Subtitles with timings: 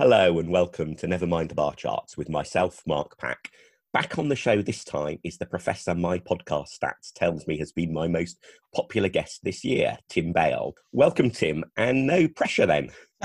[0.00, 3.50] Hello and welcome to Never Mind the Bar Charts with myself, Mark Pack.
[3.92, 7.72] Back on the show this time is the professor my podcast stats tells me has
[7.72, 8.38] been my most
[8.72, 10.74] popular guest this year, Tim Bale.
[10.92, 12.90] Welcome, Tim, and no pressure then.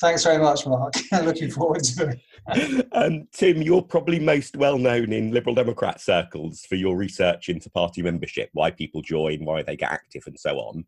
[0.00, 0.94] Thanks very much, Mark.
[1.12, 2.14] Looking forward to
[2.48, 2.86] it.
[2.92, 7.68] um, Tim, you're probably most well known in Liberal Democrat circles for your research into
[7.68, 10.86] party membership, why people join, why they get active, and so on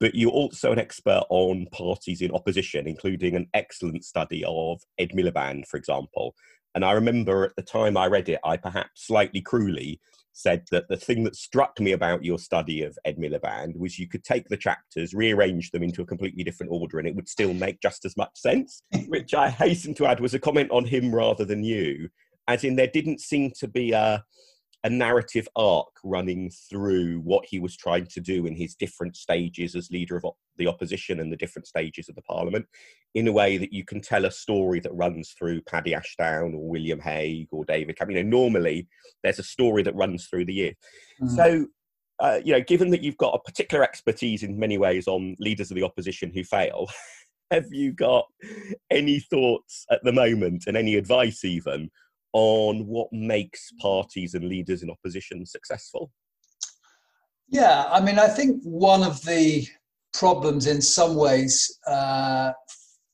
[0.00, 5.10] but you're also an expert on parties in opposition, including an excellent study of Ed
[5.10, 6.34] Miliband, for example.
[6.74, 10.00] And I remember at the time I read it, I perhaps slightly cruelly
[10.32, 14.06] said that the thing that struck me about your study of Ed Miliband was you
[14.06, 17.52] could take the chapters, rearrange them into a completely different order, and it would still
[17.52, 21.12] make just as much sense, which I hasten to add was a comment on him
[21.12, 22.08] rather than you,
[22.46, 24.24] as in there didn't seem to be a
[24.84, 29.74] a narrative arc running through what he was trying to do in his different stages
[29.74, 30.24] as leader of
[30.56, 32.66] the opposition and the different stages of the parliament
[33.14, 36.68] in a way that you can tell a story that runs through Paddy Ashdown or
[36.68, 38.18] William Hague or David Cameron.
[38.18, 38.86] You know, normally
[39.24, 40.72] there's a story that runs through the year.
[41.20, 41.36] Mm.
[41.36, 41.66] So,
[42.20, 45.70] uh, you know, given that you've got a particular expertise in many ways on leaders
[45.70, 46.86] of the opposition who fail,
[47.50, 48.26] have you got
[48.90, 51.90] any thoughts at the moment and any advice even
[52.32, 56.10] on what makes parties and leaders in opposition successful?
[57.48, 59.66] Yeah, I mean, I think one of the
[60.12, 62.52] problems in some ways uh,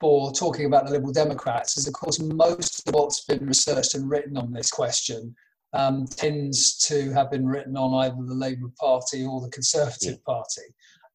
[0.01, 4.11] for talking about the Liberal Democrats is, of course, most of what's been researched and
[4.11, 5.35] written on this question
[5.73, 10.27] um, tends to have been written on either the Labour Party or the Conservative yeah.
[10.27, 10.63] Party.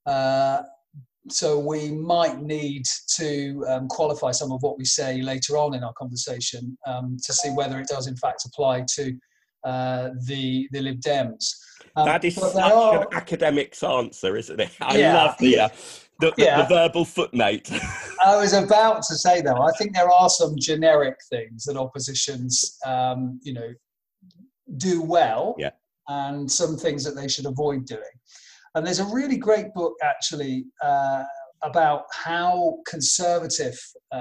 [0.05, 0.61] Uh,
[1.27, 2.85] so we might need
[3.17, 7.33] to um, qualify some of what we say later on in our conversation um, to
[7.33, 9.13] see whether it does in fact apply to
[9.65, 11.53] uh, the the Lib Dems.
[11.95, 13.01] Um, that is such are...
[13.01, 14.71] an academic's answer, isn't it?
[14.81, 15.13] I yeah.
[15.13, 15.69] love the, uh,
[16.19, 16.61] the, the, yeah.
[16.61, 17.69] the, verbal footnote.
[18.25, 22.77] I was about to say though, I think there are some generic things that oppositions,
[22.85, 23.73] um, you know,
[24.77, 25.71] do well, yeah.
[26.07, 28.01] and some things that they should avoid doing.
[28.75, 31.23] And there's a really great book actually uh,
[31.63, 33.77] about how conservative
[34.11, 34.15] uh,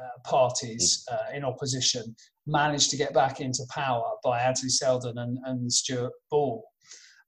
[0.00, 1.14] uh, parties mm.
[1.14, 2.14] uh, in opposition
[2.46, 6.62] managed to get back into power by Anthony Seldon and, and Stuart Ball.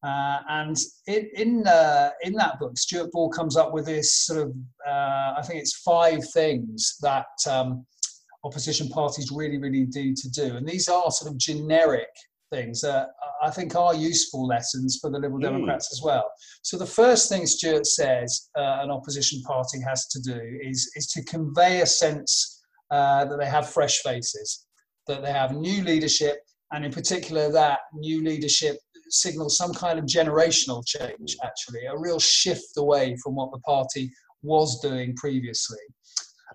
[0.03, 0.77] Uh, and
[1.07, 4.55] in in, uh, in that book, Stuart Ball comes up with this sort of
[4.87, 7.85] uh, I think it's five things that um,
[8.45, 12.09] opposition parties really really need to do, and these are sort of generic
[12.51, 13.09] things that
[13.43, 15.45] I think are useful lessons for the Liberal mm.
[15.45, 16.31] Democrats as well.
[16.63, 21.07] So the first thing Stuart says uh, an opposition party has to do is is
[21.09, 24.67] to convey a sense uh, that they have fresh faces,
[25.07, 26.39] that they have new leadership,
[26.73, 28.77] and in particular that new leadership
[29.09, 31.37] signals some kind of generational change.
[31.45, 34.11] Actually, a real shift away from what the party
[34.43, 35.79] was doing previously.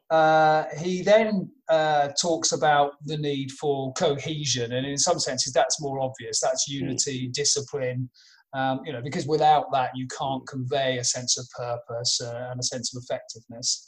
[0.10, 5.82] Uh, he then uh, talks about the need for cohesion, and in some senses, that's
[5.82, 6.40] more obvious.
[6.40, 6.86] That's hmm.
[6.86, 7.34] unity, mm.
[7.34, 8.10] discipline.
[8.54, 12.60] Um, you know, because without that, you can't convey a sense of purpose uh, and
[12.60, 13.86] a sense of effectiveness.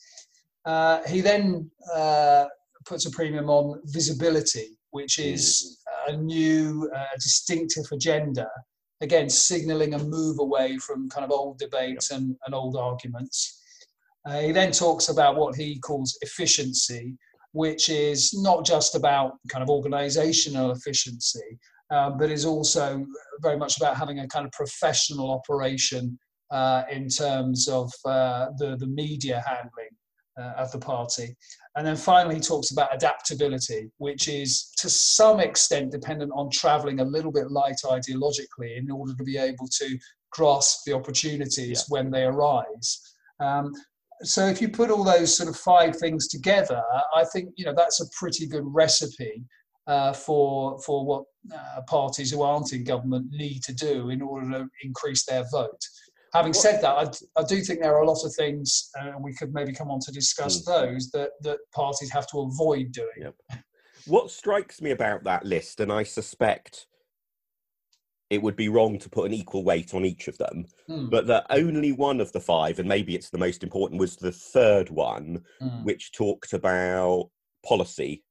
[0.66, 2.46] Uh, he then uh,
[2.86, 6.16] puts a premium on visibility, which is hmm.
[6.16, 8.48] a new, distinctive agenda.
[9.00, 13.62] Again, signaling a move away from kind of old debates and, and old arguments.
[14.28, 17.16] Uh, he then talks about what he calls efficiency,
[17.54, 21.58] which is not just about kind of organizational efficiency,
[21.92, 23.06] uh, but is also
[23.42, 26.20] very much about having a kind of professional operation
[26.52, 29.90] uh, in terms of uh, the, the media handling
[30.38, 31.34] uh, of the party.
[31.78, 37.00] And then finally, he talks about adaptability, which is to some extent dependent on traveling
[37.00, 39.98] a little bit light ideologically in order to be able to
[40.32, 41.86] grasp the opportunities yeah.
[41.88, 43.02] when they arise.
[43.40, 43.72] Um,
[44.24, 46.82] so if you put all those sort of five things together,
[47.16, 49.44] I think you know that's a pretty good recipe
[49.88, 51.24] uh, for for what
[51.54, 55.82] uh, parties who aren't in government need to do in order to increase their vote.
[56.34, 59.34] Having said that, I, I do think there are a lot of things, uh, we
[59.34, 60.66] could maybe come on to discuss mm.
[60.66, 63.08] those that that parties have to avoid doing.
[63.22, 63.36] Yep.
[64.08, 66.88] What strikes me about that list, and I suspect
[68.30, 70.66] it would be wrong to put an equal weight on each of them.
[70.90, 71.10] Mm.
[71.10, 74.32] But that only one of the five, and maybe it's the most important, was the
[74.32, 75.84] third one, mm.
[75.84, 77.30] which talked about
[77.66, 78.24] policy.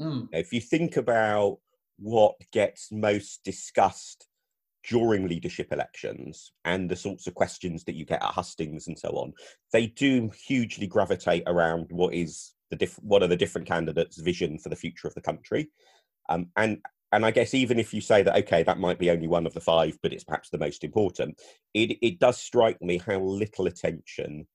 [0.00, 0.28] Mm.
[0.32, 1.58] If you think about
[1.98, 4.28] what gets most discussed
[4.88, 9.08] during leadership elections and the sorts of questions that you get at hustings and so
[9.10, 9.32] on,
[9.72, 14.58] they do hugely gravitate around what is the diff- what are the different candidates' vision
[14.58, 15.68] for the future of the country.
[16.28, 16.78] Um, and
[17.12, 19.54] and I guess even if you say that, okay, that might be only one of
[19.54, 21.40] the five, but it's perhaps the most important,
[21.74, 24.46] it, it does strike me how little attention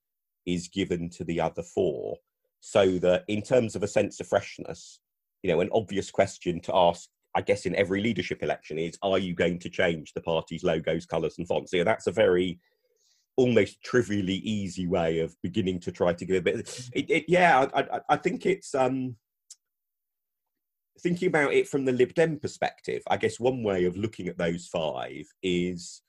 [0.46, 2.18] is given to the other four.
[2.60, 5.00] so that in terms of a sense of freshness,
[5.42, 9.20] you know, an obvious question to ask, I guess, in every leadership election is, are
[9.20, 11.72] you going to change the party's logos, colours, and fonts?
[11.72, 12.60] So that's a very
[13.36, 16.90] almost trivially easy way of beginning to try to give a bit.
[16.94, 19.16] It, it, yeah, I, I, I, think it's um,
[21.00, 23.02] thinking about it from the Lib Dem perspective.
[23.10, 26.02] I guess one way of looking at those five is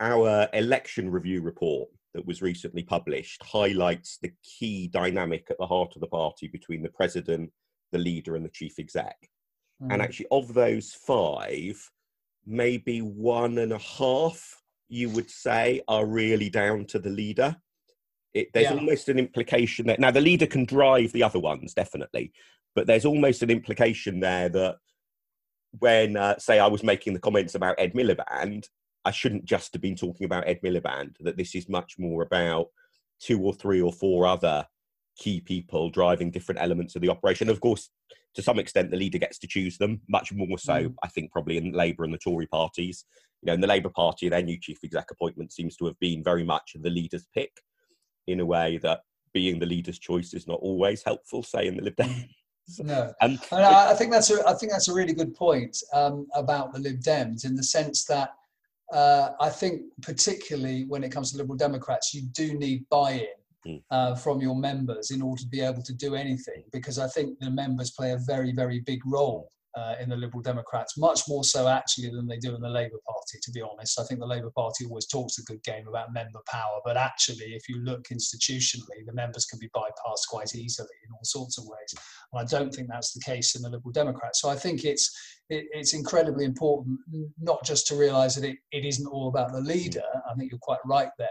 [0.00, 5.92] our election review report that was recently published highlights the key dynamic at the heart
[5.94, 7.50] of the party between the president,
[7.92, 9.16] the leader, and the chief exec.
[9.82, 9.92] Mm.
[9.92, 11.76] And actually, of those five,
[12.46, 17.56] maybe one and a half you would say are really down to the leader.
[18.34, 18.74] It, there's yeah.
[18.74, 22.32] almost an implication that now the leader can drive the other ones definitely,
[22.74, 24.76] but there's almost an implication there that
[25.78, 28.66] when uh, say I was making the comments about Ed Miliband,
[29.04, 31.14] I shouldn't just have been talking about Ed Miliband.
[31.20, 32.66] That this is much more about
[33.20, 34.66] two or three or four other
[35.16, 37.48] key people driving different elements of the operation.
[37.48, 37.90] Of course,
[38.34, 40.00] to some extent, the leader gets to choose them.
[40.08, 40.94] Much more so, mm.
[41.02, 43.04] I think, probably in Labour and the Tory parties
[43.42, 46.22] you know, in the Labour Party, their new chief exec appointment seems to have been
[46.22, 47.52] very much the leader's pick,
[48.26, 49.00] in a way that
[49.32, 51.42] being the leader's choice is not always helpful.
[51.42, 52.28] Say in the Lib Dems.
[52.78, 55.76] No, um, and I, I, think that's a I think that's a really good point
[55.92, 58.34] um, about the Lib Dems in the sense that
[58.92, 63.26] uh, I think particularly when it comes to Liberal Democrats, you do need buy-in
[63.64, 63.76] hmm.
[63.90, 67.38] uh, from your members in order to be able to do anything because I think
[67.38, 71.44] the members play a very very big role uh, in the Liberal Democrats, much more
[71.44, 74.00] so actually than they do in the Labour Party, to be honest.
[74.00, 77.54] I think the Labour Party always talks a good game about member power, but actually,
[77.54, 81.64] if you look institutionally, the members can be bypassed quite easily in all sorts of
[81.64, 81.94] ways.
[82.32, 84.40] And I don't think that's the case in the Liberal Democrats.
[84.40, 85.10] So I think it's
[85.48, 86.98] it, it's incredibly important
[87.40, 90.02] not just to realise that it, it isn't all about the leader.
[90.30, 91.28] I think you're quite right there,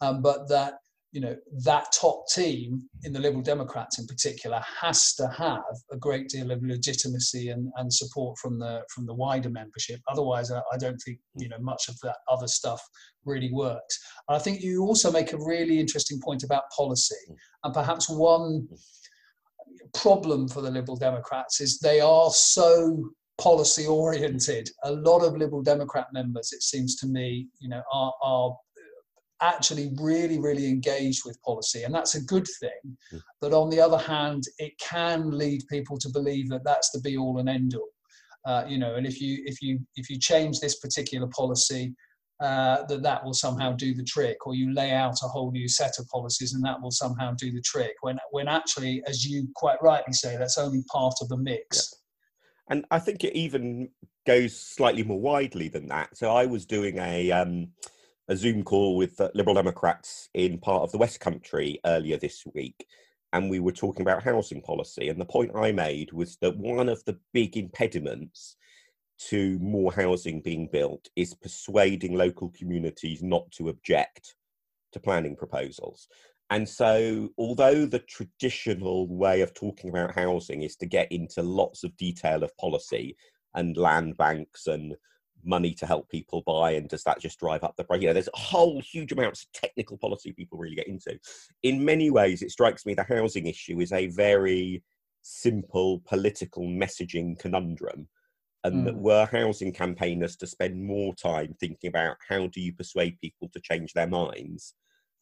[0.00, 0.74] um, but that
[1.16, 1.34] you know
[1.64, 6.50] that top team in the liberal democrats in particular has to have a great deal
[6.50, 9.98] of legitimacy and, and support from the from the wider membership.
[10.12, 12.86] Otherwise I, I don't think you know much of that other stuff
[13.24, 13.98] really works.
[14.28, 17.24] And i think you also make a really interesting point about policy.
[17.30, 17.36] Mm.
[17.64, 18.68] And perhaps one
[19.94, 25.62] problem for the liberal democrats is they are so policy oriented a lot of liberal
[25.62, 28.56] democrat members it seems to me you know are, are
[29.42, 32.96] actually really, really engaged with policy, and that's a good thing.
[33.12, 33.20] Mm.
[33.40, 37.16] But on the other hand, it can lead people to believe that that's the be
[37.16, 37.88] all and end all.
[38.46, 41.94] Uh, you know, and if you if you if you change this particular policy,
[42.40, 45.68] uh, that that will somehow do the trick, or you lay out a whole new
[45.68, 47.94] set of policies and that will somehow do the trick.
[48.02, 51.92] When when actually, as you quite rightly say, that's only part of the mix.
[51.92, 51.98] Yeah.
[52.68, 53.90] And I think it even
[54.26, 56.16] goes slightly more widely than that.
[56.16, 57.68] So I was doing a um,
[58.28, 62.44] a Zoom call with uh, Liberal Democrats in part of the West Country earlier this
[62.54, 62.86] week,
[63.32, 65.08] and we were talking about housing policy.
[65.08, 68.56] And the point I made was that one of the big impediments
[69.18, 74.34] to more housing being built is persuading local communities not to object
[74.92, 76.08] to planning proposals.
[76.50, 81.82] And so, although the traditional way of talking about housing is to get into lots
[81.82, 83.16] of detail of policy
[83.54, 84.94] and land banks and
[85.44, 88.00] money to help people buy and does that just drive up the price?
[88.00, 91.18] You know there's a whole huge amounts of technical policy people really get into.
[91.62, 94.82] In many ways it strikes me the housing issue is a very
[95.22, 98.08] simple political messaging conundrum
[98.64, 98.84] and mm.
[98.84, 103.48] that were housing campaigners to spend more time thinking about how do you persuade people
[103.52, 104.74] to change their minds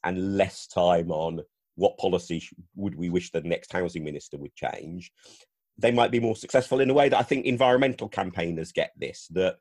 [0.04, 1.40] and less time on
[1.76, 2.42] what policy
[2.76, 5.10] would we wish the next housing minister would change.
[5.76, 9.26] They might be more successful in a way that I think environmental campaigners get this
[9.32, 9.56] that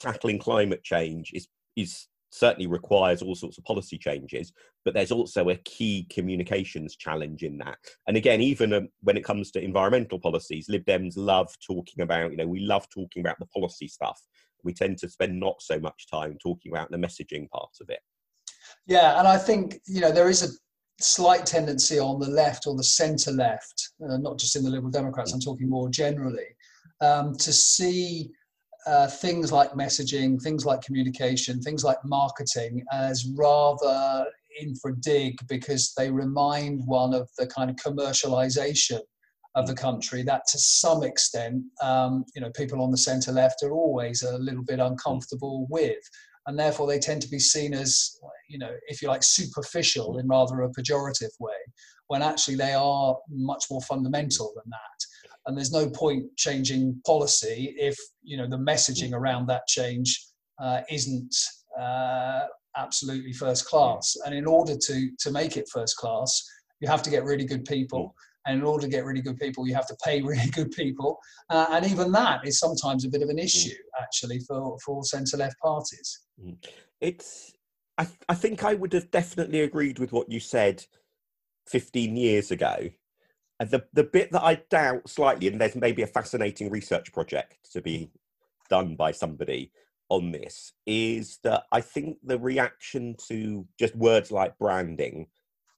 [0.00, 4.52] tackling climate change is is certainly requires all sorts of policy changes,
[4.84, 7.78] but there's also a key communications challenge in that.
[8.06, 12.30] And again, even um, when it comes to environmental policies, Lib Dems love talking about,
[12.30, 14.20] you know, we love talking about the policy stuff.
[14.64, 18.00] We tend to spend not so much time talking about the messaging part of it.
[18.86, 20.48] Yeah, and I think, you know, there is a
[21.00, 24.90] slight tendency on the left or the centre left, uh, not just in the Liberal
[24.90, 26.48] Democrats, I'm talking more generally,
[27.00, 28.30] um, to see
[28.86, 34.26] uh, things like messaging, things like communication, things like marketing as rather
[34.60, 39.00] infra dig because they remind one of the kind of commercialization
[39.54, 43.62] of the country that to some extent um, you know people on the center left
[43.62, 46.02] are always a little bit uncomfortable with.
[46.46, 50.28] And therefore they tend to be seen as you know if you like superficial in
[50.28, 51.58] rather a pejorative way
[52.06, 55.06] when actually they are much more fundamental than that
[55.46, 60.26] and there's no point changing policy if you know the messaging around that change
[60.60, 61.34] uh, isn't
[61.78, 64.16] uh, absolutely first class.
[64.24, 66.42] And in order to to make it first class,
[66.80, 68.14] you have to get really good people,
[68.46, 71.18] and in order to get really good people, you have to pay really good people,
[71.50, 73.44] uh, and even that is sometimes a bit of an mm.
[73.44, 76.20] issue actually for for centre left parties.
[76.42, 76.56] Mm.
[77.00, 77.52] It's
[77.98, 80.84] I, I think I would have definitely agreed with what you said
[81.66, 82.90] 15 years ago.
[83.58, 87.80] The the bit that I doubt slightly, and there's maybe a fascinating research project to
[87.80, 88.10] be
[88.68, 89.72] done by somebody
[90.08, 95.28] on this, is that I think the reaction to just words like branding,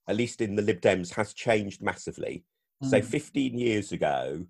[0.09, 2.45] at least in the Lib Dems, has changed massively.
[2.83, 2.91] Mm.
[2.91, 4.45] So 15 years ago,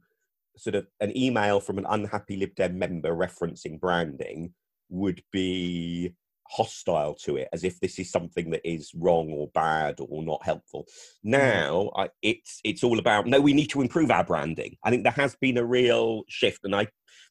[0.56, 4.54] sort of an email from an unhappy Lib Dem member referencing branding
[4.88, 6.14] would be
[6.50, 10.42] hostile to it as if this is something that is wrong or bad or not
[10.44, 11.30] helpful mm.
[11.30, 15.02] now I, it's it's all about no we need to improve our branding i think
[15.02, 16.86] there has been a real shift and i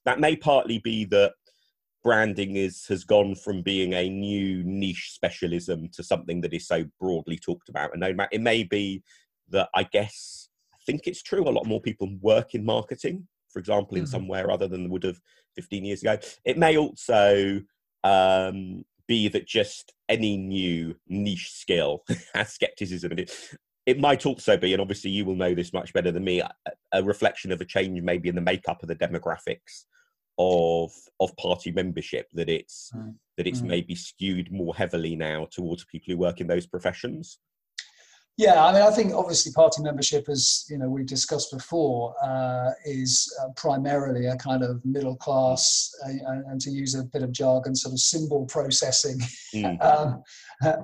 [0.05, 1.33] that may partly be that
[2.03, 6.86] branding is has gone from being a new niche specialism to something that is so
[7.00, 9.03] broadly talked about and known about it may be
[9.50, 13.59] that i guess i think it's true a lot more people work in marketing for
[13.59, 14.12] example in mm-hmm.
[14.12, 15.19] somewhere other than would have
[15.55, 17.59] 15 years ago it may also
[18.03, 23.32] um, be that just any new niche skill has skepticism in it.
[23.86, 26.52] It might also be, and obviously you will know this much better than me, a,
[26.92, 29.86] a reflection of a change maybe in the makeup of the demographics
[30.38, 33.14] of of party membership that it's mm.
[33.38, 33.68] that it's mm.
[33.68, 37.40] maybe skewed more heavily now towards people who work in those professions
[38.38, 42.70] yeah, I mean, I think obviously party membership, as you know, we've discussed before, uh,
[42.86, 46.12] is uh, primarily a kind of middle class, uh,
[46.48, 49.20] and to use a bit of jargon, sort of symbol processing
[49.56, 49.84] mm.
[49.84, 50.22] um,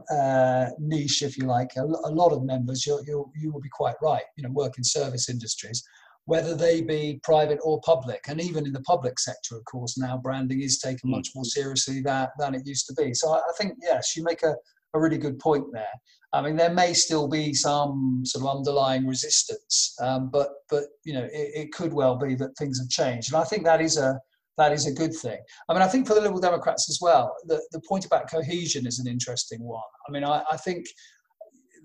[0.10, 1.70] uh, niche, if you like.
[1.78, 4.24] A, a lot of members, you you you will be quite right.
[4.36, 5.84] You know, work in service industries,
[6.26, 10.18] whether they be private or public, and even in the public sector, of course, now
[10.18, 11.18] branding is taken mm.
[11.18, 13.14] much more seriously than than it used to be.
[13.14, 14.56] So I, I think yes, you make a
[14.94, 15.86] a really good point there.
[16.34, 21.14] I mean, there may still be some sort of underlying resistance, um, but but you
[21.14, 23.98] know, it, it, could well be that things have changed, and I think that is
[23.98, 24.20] a
[24.58, 25.40] that is a good thing.
[25.70, 28.88] I mean, I think for the Liberal Democrats as well, the, the point about cohesion
[28.88, 29.82] is an interesting one.
[30.08, 30.86] I mean, I, I think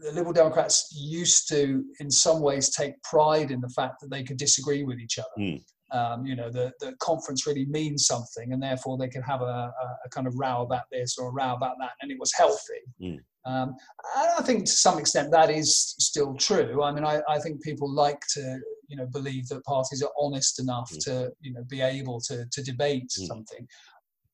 [0.00, 4.22] the Liberal Democrats used to, in some ways, take pride in the fact that they
[4.22, 5.28] could disagree with each other.
[5.38, 9.40] Mm um, you know, the, the conference really means something, and therefore they can have
[9.40, 12.18] a, a, a, kind of row about this or a row about that, and it
[12.18, 12.82] was healthy.
[13.00, 13.18] Mm.
[13.46, 13.74] Um,
[14.16, 16.82] and I think to some extent that is still true.
[16.82, 20.60] I mean, I, I think people like to, you know, believe that parties are honest
[20.60, 21.02] enough mm.
[21.04, 23.26] to, you know, be able to, to debate mm.
[23.26, 23.66] something.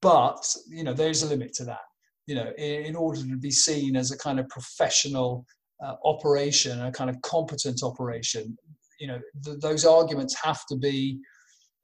[0.02, 1.86] But, you know, there's a limit to that.
[2.26, 5.46] You know, in, in order to be seen as a kind of professional
[5.84, 8.56] uh, operation, a kind of competent operation,
[8.98, 11.20] you know, th- those arguments have to be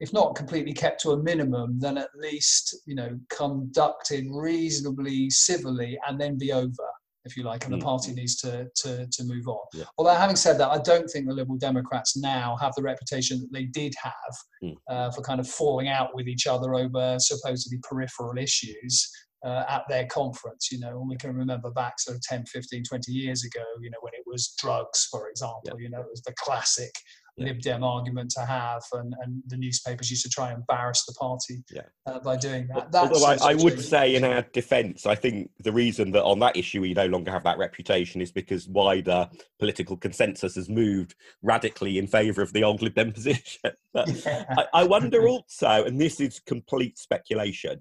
[0.01, 5.99] if not completely kept to a minimum, then at least you know conducted reasonably civilly
[6.09, 6.89] and then be over,
[7.27, 7.85] if you like, and the mm.
[7.85, 9.61] party needs to to, to move on.
[9.75, 9.85] Yeah.
[9.99, 13.53] Although having said that, I don't think the Liberal Democrats now have the reputation that
[13.53, 14.77] they did have mm.
[14.89, 19.11] uh, for kind of falling out with each other over supposedly peripheral issues.
[19.43, 22.85] Uh, at their conference, you know, and we can remember back sort of 10, 15,
[22.85, 25.73] 20 years ago, you know, when it was drugs, for example, yeah.
[25.79, 26.93] you know, it was the classic
[27.41, 31.15] Lib Dem argument to have, and, and the newspapers used to try and embarrass the
[31.15, 31.83] party yeah.
[32.07, 32.93] uh, by doing that.
[32.93, 36.39] That's Although I, I would say, in our defence, I think the reason that on
[36.41, 39.29] that issue we no longer have that reputation is because wider
[39.59, 43.73] political consensus has moved radically in favour of the old Lib Dem position.
[43.93, 44.45] but yeah.
[44.57, 47.81] I, I, wonder also, and this is complete speculation.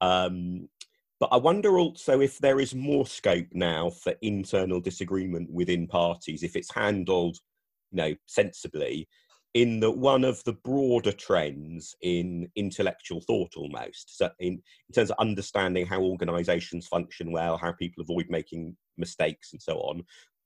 [0.00, 0.68] Um,
[1.20, 6.42] but I wonder also if there is more scope now for internal disagreement within parties,
[6.42, 7.38] if it's handled
[7.90, 9.08] you know, sensibly,
[9.54, 15.10] in the one of the broader trends in intellectual thought almost so in, in terms
[15.10, 20.04] of understanding how organizations function well how people avoid making mistakes and so on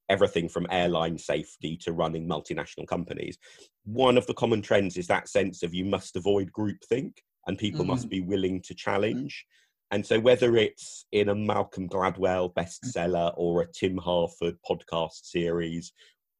[0.08, 3.36] everything from airline safety to running multinational companies
[3.84, 7.14] one of the common trends is that sense of you must avoid groupthink
[7.46, 7.90] and people mm-hmm.
[7.90, 9.44] must be willing to challenge.
[9.90, 15.92] And so whether it's in a malcolm gladwell bestseller or a tim harford podcast series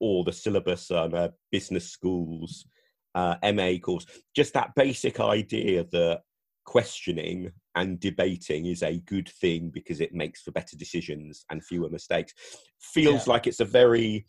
[0.02, 2.66] or the syllabus on a business schools
[3.14, 4.04] uh, MA course.
[4.34, 6.22] Just that basic idea that
[6.64, 11.88] questioning and debating is a good thing because it makes for better decisions and fewer
[11.88, 12.32] mistakes
[12.80, 13.32] feels yeah.
[13.32, 14.26] like it's a very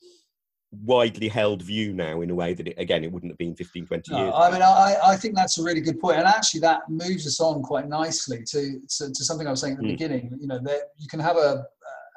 [0.72, 3.86] widely held view now in a way that it, again it wouldn't have been 15
[3.86, 6.62] 20 no, years i mean I, I think that's a really good point and actually
[6.62, 9.86] that moves us on quite nicely to to, to something i was saying at the
[9.86, 9.92] mm.
[9.92, 11.64] beginning you know that you can have a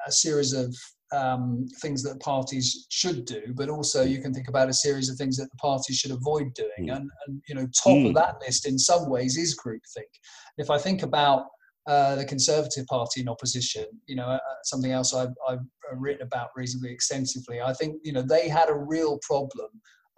[0.06, 0.74] a series of
[1.12, 5.16] um, things that parties should do, but also you can think about a series of
[5.16, 6.88] things that the parties should avoid doing.
[6.88, 6.96] Mm.
[6.96, 8.08] And, and, you know, top mm.
[8.08, 10.10] of that list in some ways is groupthink.
[10.58, 11.46] If I think about
[11.86, 15.60] uh, the Conservative Party in opposition, you know, uh, something else I've, I've,
[15.92, 19.68] written about reasonably extensively, I think, you know, they had a real problem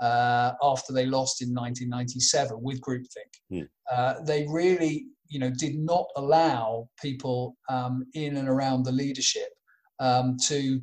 [0.01, 3.33] uh, after they lost in 1997 with groupthink.
[3.53, 3.69] Mm.
[3.93, 9.51] Uh, they really, you know, did not allow people um, in and around the leadership
[10.01, 10.81] um, to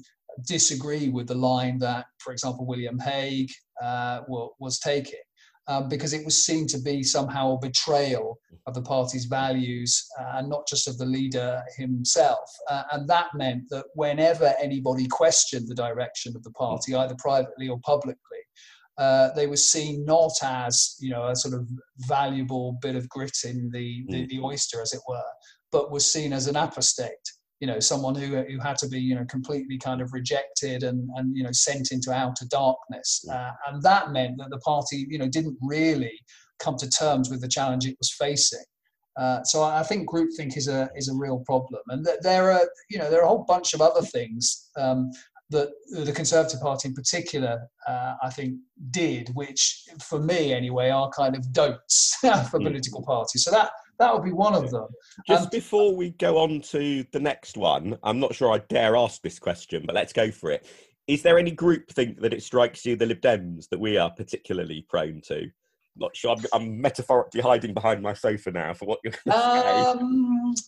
[0.47, 5.19] disagree with the line that, for example, William Hague uh, was taking.
[5.67, 10.33] Um, because it was seen to be somehow a betrayal of the party's values uh,
[10.35, 12.47] and not just of the leader himself.
[12.69, 17.67] Uh, and that meant that whenever anybody questioned the direction of the party, either privately
[17.67, 18.19] or publicly,
[18.99, 21.67] uh, they were seen not as you know a sort of
[22.07, 24.29] valuable bit of grit in the, the, mm.
[24.29, 25.31] the oyster, as it were,
[25.71, 27.11] but was seen as an apostate
[27.59, 31.09] you know someone who, who had to be you know completely kind of rejected and
[31.15, 35.17] and you know sent into outer darkness uh, and that meant that the party you
[35.17, 36.19] know didn't really
[36.59, 38.63] come to terms with the challenge it was facing
[39.17, 42.67] uh, so I think groupthink is a is a real problem, and th- there are
[42.89, 45.09] you know there are a whole bunch of other things um,
[45.51, 48.55] that the Conservative Party in particular, uh, I think,
[48.91, 52.63] did, which for me anyway are kind of don'ts for mm.
[52.63, 53.43] political parties.
[53.43, 54.87] So that that would be one of them.
[55.27, 58.95] Just um, before we go on to the next one, I'm not sure I dare
[58.95, 60.67] ask this question, but let's go for it.
[61.07, 64.09] Is there any group think that it strikes you, the Lib Dems, that we are
[64.09, 65.49] particularly prone to?
[65.95, 66.35] Not sure.
[66.35, 70.63] I'm, I'm metaphorically hiding behind my sofa now for what you're going to um, say.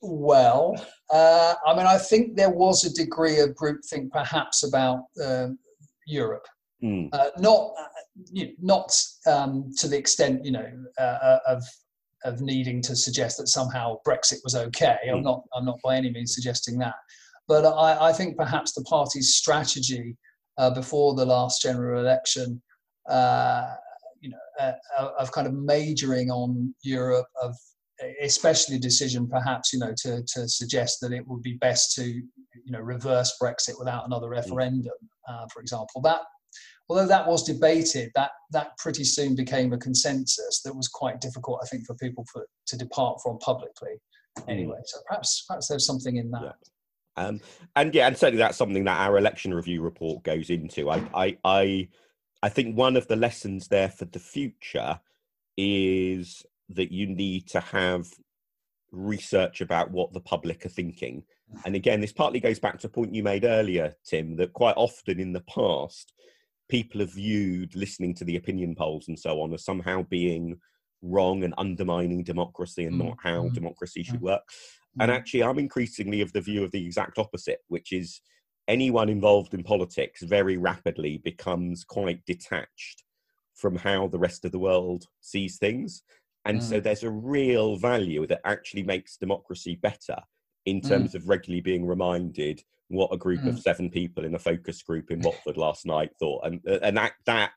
[0.00, 0.74] Well,
[1.12, 5.48] uh, I mean, I think there was a degree of groupthink perhaps about uh,
[6.06, 6.46] Europe.
[6.82, 7.10] Mm.
[7.12, 7.84] Uh, not uh,
[8.32, 8.92] you know, not
[9.26, 11.62] um, to the extent you know uh, uh, of
[12.24, 14.98] of needing to suggest that somehow Brexit was okay.
[15.08, 15.24] I'm hmm.
[15.24, 16.94] not I'm not by any means suggesting that,
[17.48, 20.16] but I, I think perhaps the party's strategy
[20.58, 22.62] uh, before the last general election,
[23.08, 23.74] uh,
[24.20, 27.54] you know, uh, uh of kind of majoring on Europe, of
[28.20, 32.04] especially a decision perhaps you know to to suggest that it would be best to
[32.04, 34.34] you know reverse Brexit without another hmm.
[34.34, 34.92] referendum,
[35.28, 36.00] uh, for example.
[36.02, 36.20] That
[36.88, 41.60] although that was debated, that that pretty soon became a consensus that was quite difficult,
[41.62, 44.00] I think, for people for, to depart from publicly.
[44.48, 46.42] Anyway, so perhaps perhaps there's something in that.
[46.42, 46.52] Yeah.
[47.16, 47.40] Um,
[47.76, 50.90] and yeah, and certainly that's something that our election review report goes into.
[50.90, 51.88] I, I, I,
[52.42, 54.98] I think one of the lessons there for the future
[55.56, 58.08] is that you need to have
[58.90, 61.24] research about what the public are thinking.
[61.64, 64.76] And again, this partly goes back to a point you made earlier, Tim, that quite
[64.76, 66.14] often in the past,
[66.72, 70.58] people have viewed listening to the opinion polls and so on as somehow being
[71.02, 73.08] wrong and undermining democracy and mm.
[73.08, 73.52] not how mm.
[73.52, 74.30] democracy should mm.
[74.30, 74.42] work.
[74.98, 75.14] And mm.
[75.14, 78.22] actually, I'm increasingly of the view of the exact opposite, which is
[78.68, 83.04] anyone involved in politics very rapidly becomes quite detached
[83.54, 86.02] from how the rest of the world sees things.
[86.46, 86.62] And mm.
[86.62, 90.16] so there's a real value that actually makes democracy better
[90.64, 90.88] in mm.
[90.88, 91.16] terms mm.
[91.16, 93.48] of regularly being reminded what a group mm.
[93.48, 96.96] of seven people in a focus group in Watford last night thought, and uh, and
[96.96, 97.52] that that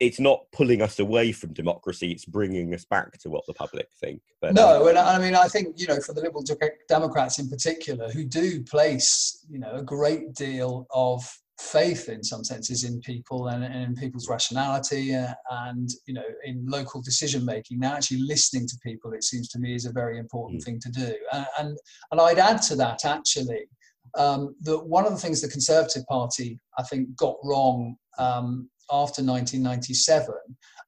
[0.00, 3.88] it's not pulling us away from democracy; it's bringing us back to what the public
[4.00, 4.20] think.
[4.40, 6.44] But, no, um, and I mean, I think you know, for the Liberal
[6.88, 11.22] Democrats in particular, who do place you know a great deal of
[11.60, 15.32] faith in some senses in people and, and in people's rationality uh,
[15.68, 19.60] and you know in local decision making now actually listening to people it seems to
[19.60, 20.64] me is a very important mm.
[20.64, 21.78] thing to do and, and
[22.10, 23.68] and i'd add to that actually
[24.16, 29.22] um, that one of the things the Conservative Party, I think, got wrong um, after
[29.22, 30.34] 1997,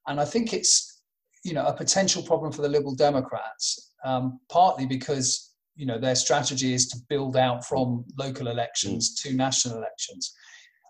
[0.07, 1.01] and I think it's
[1.43, 6.15] you know a potential problem for the Liberal Democrats, um, partly because you know their
[6.15, 10.33] strategy is to build out from local elections to national elections,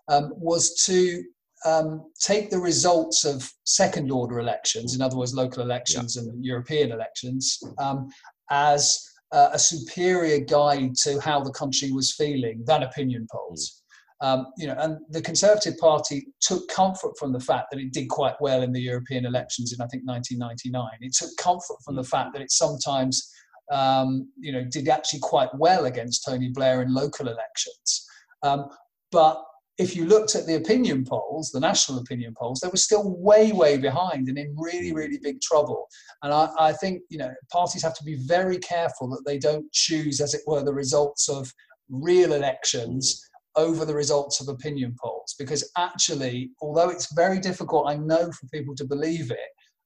[0.08, 1.22] um, was to
[1.64, 6.22] um, take the results of second order elections, in other words, local elections yeah.
[6.22, 8.08] and European elections, um,
[8.50, 13.82] as uh, a superior guide to how the country was feeling than opinion polls.
[14.20, 18.08] Um, you know, and the Conservative Party took comfort from the fact that it did
[18.08, 20.98] quite well in the European elections in I think 1999.
[21.00, 23.30] It took comfort from the fact that it sometimes,
[23.70, 28.06] um, you know, did actually quite well against Tony Blair in local elections.
[28.42, 28.66] Um,
[29.12, 29.40] but
[29.78, 33.52] if you looked at the opinion polls, the national opinion polls, they were still way,
[33.52, 35.88] way behind and in really, really big trouble.
[36.22, 39.70] And I, I, think, you know, parties have to be very careful that they don't
[39.72, 41.52] choose, as it were, the results of
[41.88, 45.36] real elections over the results of opinion polls.
[45.38, 49.38] Because actually, although it's very difficult, I know, for people to believe it,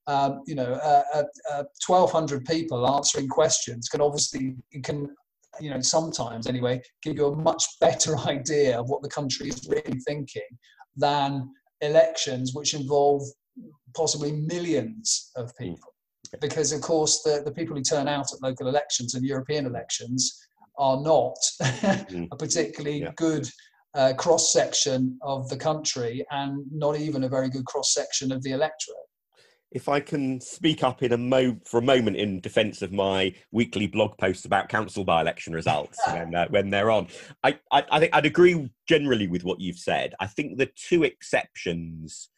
[0.06, 5.14] um, you know, uh, uh, uh, 1,200 people answering questions can obviously can
[5.60, 9.68] you know, sometimes anyway, give you a much better idea of what the country is
[9.68, 10.48] really thinking
[10.96, 13.22] than elections which involve
[13.94, 15.64] possibly millions of hmm.
[15.64, 15.92] people.
[16.40, 20.46] Because, of course, the, the people who turn out at local elections and European elections
[20.78, 22.26] are not mm.
[22.32, 23.10] a particularly yeah.
[23.16, 23.46] good
[23.94, 28.42] uh, cross section of the country and not even a very good cross section of
[28.42, 28.96] the electorate.
[29.72, 33.34] If I can speak up in a mo- for a moment in defence of my
[33.50, 37.08] weekly blog posts about council by-election results when, uh, when they're on,
[37.42, 40.14] I, I, I think I'd agree generally with what you've said.
[40.20, 42.28] I think the two exceptions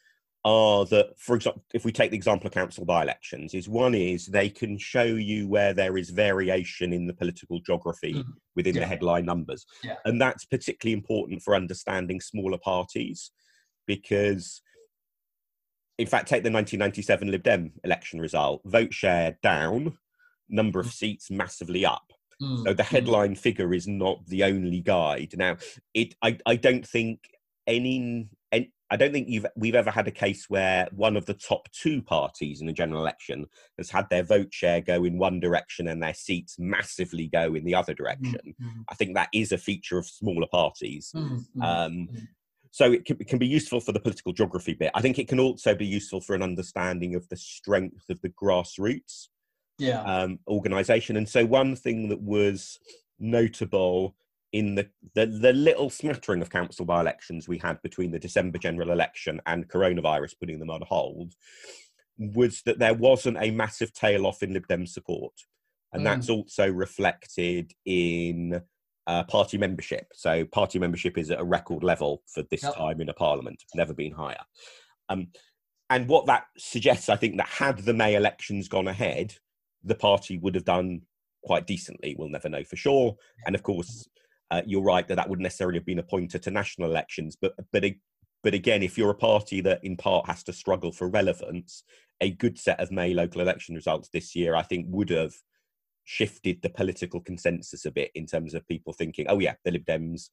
[0.44, 3.94] are that, for example, if we take the example of council by elections, is one
[3.94, 8.24] is they can show you where there is variation in the political geography mm.
[8.54, 8.80] within yeah.
[8.82, 9.64] the headline numbers.
[9.82, 9.96] Yeah.
[10.04, 13.30] And that's particularly important for understanding smaller parties
[13.86, 14.60] because,
[15.98, 19.96] in fact, take the 1997 Lib Dem election result vote share down,
[20.48, 20.92] number of mm.
[20.92, 22.12] seats massively up.
[22.42, 22.64] Mm.
[22.64, 22.86] So the mm.
[22.86, 25.34] headline figure is not the only guide.
[25.36, 25.56] Now,
[25.94, 27.20] it I, I don't think
[27.66, 28.28] any
[28.94, 32.02] I don't think you've we've ever had a case where one of the top two
[32.02, 33.46] parties in a general election
[33.78, 37.64] has had their vote share go in one direction and their seats massively go in
[37.64, 38.54] the other direction.
[38.60, 38.82] Mm-hmm.
[38.88, 41.10] I think that is a feature of smaller parties.
[41.14, 41.62] Mm-hmm.
[41.62, 42.08] Um.
[42.74, 44.90] So it can, it can, be useful for the political geography bit.
[44.96, 48.30] I think it can also be useful for an understanding of the strength of the
[48.30, 49.28] grassroots
[49.78, 50.02] yeah.
[50.02, 51.16] um, organisation.
[51.16, 52.80] And so one thing that was
[53.20, 54.16] notable
[54.52, 58.58] in the, the, the little smattering of council by elections we had between the December
[58.58, 61.34] general election and coronavirus putting them on hold
[62.18, 65.34] was that there wasn't a massive tail off in Lib Dem support.
[65.92, 66.06] And mm.
[66.06, 68.62] that's also reflected in
[69.06, 70.06] uh, party membership.
[70.14, 72.74] So, party membership is at a record level for this yep.
[72.74, 74.44] time in a parliament, never been higher.
[75.08, 75.28] Um,
[75.90, 79.34] and what that suggests, I think, that had the May elections gone ahead,
[79.82, 81.02] the party would have done
[81.44, 82.16] quite decently.
[82.18, 83.16] We'll never know for sure.
[83.46, 84.08] And of course,
[84.50, 87.36] uh, you're right that that wouldn't necessarily have been a pointer to national elections.
[87.40, 87.84] But but
[88.42, 91.82] but again, if you're a party that in part has to struggle for relevance,
[92.20, 95.34] a good set of May local election results this year, I think, would have
[96.04, 99.84] shifted the political consensus a bit in terms of people thinking, oh yeah, the Lib
[99.84, 100.28] Dems,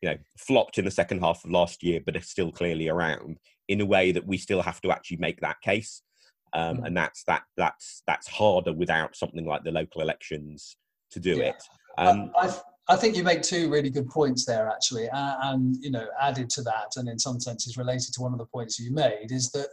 [0.00, 3.38] you know, flopped in the second half of last year, but are still clearly around.
[3.68, 6.02] In a way that we still have to actually make that case,
[6.52, 6.86] um, mm.
[6.86, 10.76] and that's that that's that's harder without something like the local elections
[11.12, 11.44] to do yeah.
[11.50, 11.62] it.
[11.98, 12.50] Um, I,
[12.88, 16.50] I think you make two really good points there, actually, and, and you know, added
[16.50, 19.50] to that, and in some senses related to one of the points you made, is
[19.52, 19.68] that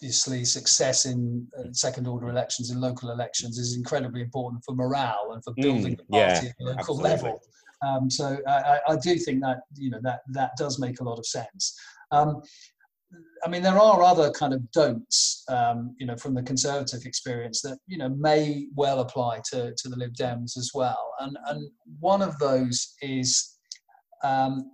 [0.00, 5.32] obviously success in uh, second order elections and local elections is incredibly important for morale
[5.32, 7.10] and for mm, building mm, the party yeah, at the local absolutely.
[7.10, 7.40] level.
[7.82, 11.18] Um, so I, I, do think that you know that that does make a lot
[11.18, 11.78] of sense.
[12.10, 12.42] Um,
[13.44, 17.62] I mean, there are other kind of don'ts, um, you know, from the Conservative experience
[17.62, 21.12] that you know may well apply to to the Lib Dems as well.
[21.20, 23.58] And and one of those is
[24.24, 24.70] um,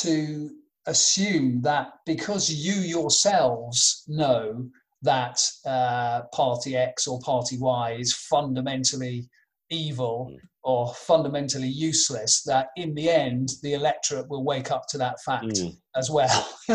[0.00, 0.50] to
[0.86, 4.68] assume that because you yourselves know
[5.02, 9.28] that uh, Party X or Party Y is fundamentally
[9.70, 14.98] evil mm or fundamentally useless, that in the end the electorate will wake up to
[14.98, 15.74] that fact mm.
[15.96, 16.48] as well.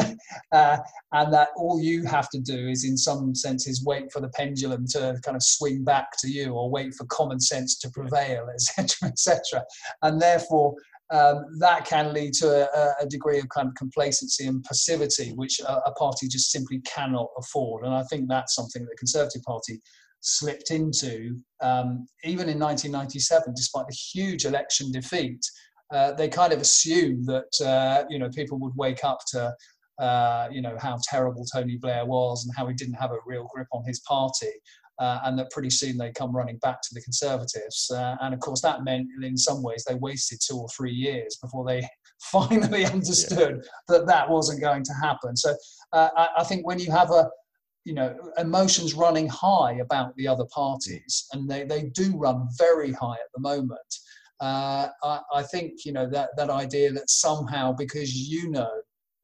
[0.52, 0.78] uh,
[1.12, 4.86] and that all you have to do is, in some senses, wait for the pendulum
[4.88, 9.10] to kind of swing back to you or wait for common sense to prevail, etc.,
[9.10, 9.64] etc.
[10.02, 10.74] And therefore,
[11.12, 15.60] um, that can lead to a, a, degree of kind of complacency and passivity, which
[15.60, 17.86] a, a party just simply cannot afford.
[17.86, 19.80] And I think that's something that the Conservative Party
[20.22, 25.46] slipped into, um, even in 1997, despite the huge election defeat.
[25.94, 29.54] Uh, they kind of assumed that uh, you know people would wake up to
[30.00, 33.48] uh, you know how terrible Tony Blair was and how he didn't have a real
[33.54, 34.50] grip on his party,
[35.00, 37.92] uh, and that pretty soon they come running back to the Conservatives.
[37.94, 41.38] Uh, and of course, that meant in some ways they wasted two or three years
[41.42, 41.88] before they
[42.32, 43.70] finally understood yeah.
[43.90, 45.36] that that wasn't going to happen.
[45.36, 45.54] So
[45.94, 47.30] uh, I, I, think when you have a
[47.86, 52.92] you know emotions running high about the other parties and they, they do run very
[52.92, 53.96] high at the moment
[54.42, 58.72] uh, I, I, think you know that that idea that somehow because you know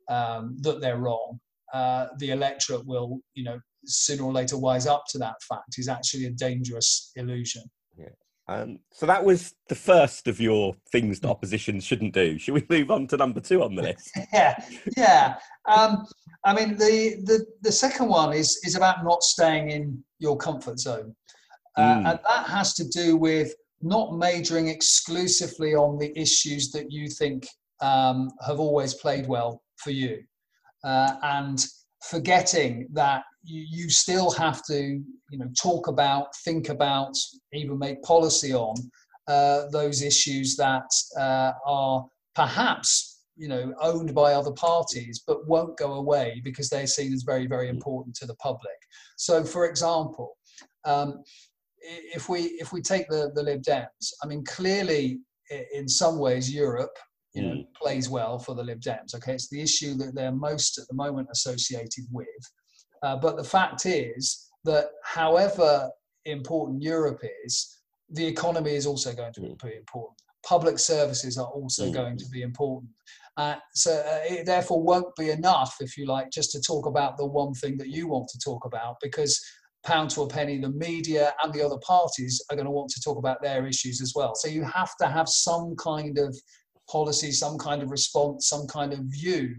[0.10, 1.40] um, that they're wrong
[1.74, 5.88] uh, the electorate will you know sooner or later wise up to that fact is
[5.88, 7.64] actually a dangerous illusion
[7.98, 8.10] yeah.
[8.48, 12.38] Um, so that was the first of your things that opposition shouldn't do.
[12.38, 14.12] Should we move on to number two on the list?
[14.34, 14.64] yeah,
[14.98, 15.36] yeah.
[15.70, 16.06] Um,
[16.44, 20.80] I mean, the, the the second one is is about not staying in your comfort
[20.80, 21.16] zone,
[21.78, 22.10] uh, mm.
[22.10, 27.48] and that has to do with not majoring exclusively on the issues that you think
[27.82, 30.22] um, have always played well for you,
[30.84, 31.64] uh, and
[32.10, 37.14] forgetting that you, you still have to you know talk about think about
[37.54, 38.76] even make policy on
[39.28, 45.78] uh, those issues that uh, are perhaps you know owned by other parties but won't
[45.78, 48.78] go away because they're seen as very very important to the public
[49.18, 50.38] so for example
[50.86, 51.24] um,
[51.80, 55.20] if we if we take the the lib dems i mean clearly
[55.74, 56.96] in some ways europe
[57.34, 57.66] you know, mm.
[57.82, 59.16] plays well for the Lib Dems.
[59.16, 62.28] Okay, it's the issue that they're most at the moment associated with.
[63.04, 65.90] Uh, but the fact is that, however
[66.26, 69.78] important Europe is, the economy is also going to be mm.
[69.78, 70.18] important.
[70.46, 71.94] Public services are also mm.
[71.94, 72.92] going to be important.
[73.38, 77.18] Uh, so uh, it therefore won't be enough, if you like, just to talk about
[77.18, 79.42] the one thing that you want to talk about, because
[79.84, 83.02] pound to a penny, the media and the other parties are going to want to
[83.02, 84.36] talk about their issues as well.
[84.36, 86.38] So you have to have some kind of
[86.90, 89.56] policy, some kind of response, some kind of view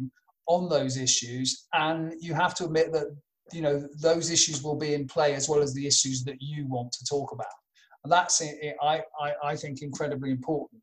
[0.46, 3.07] on those issues, and you have to admit that
[3.52, 6.66] you know those issues will be in play as well as the issues that you
[6.66, 7.46] want to talk about.
[8.04, 10.82] And that's I, I, I think incredibly important.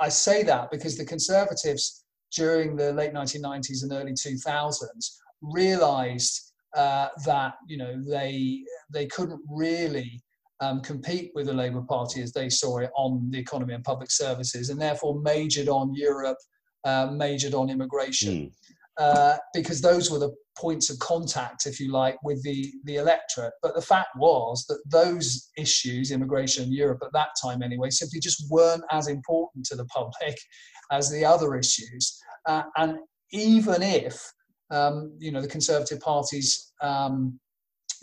[0.00, 7.08] I say that because the Conservatives during the late 1990s and early 2000s realized uh,
[7.24, 10.20] that you know they they couldn't really
[10.60, 14.10] um, compete with the Labour Party as they saw it on the economy and public
[14.10, 16.38] services, and therefore majored on Europe,
[16.84, 18.52] uh, majored on immigration, mm.
[18.98, 23.52] Uh, because those were the points of contact, if you like, with the, the electorate.
[23.62, 28.20] But the fact was that those issues, immigration in Europe at that time anyway, simply
[28.20, 30.38] just weren't as important to the public
[30.92, 32.18] as the other issues.
[32.46, 32.96] Uh, and
[33.32, 34.32] even if
[34.70, 37.38] um, you know the Conservative Party's um,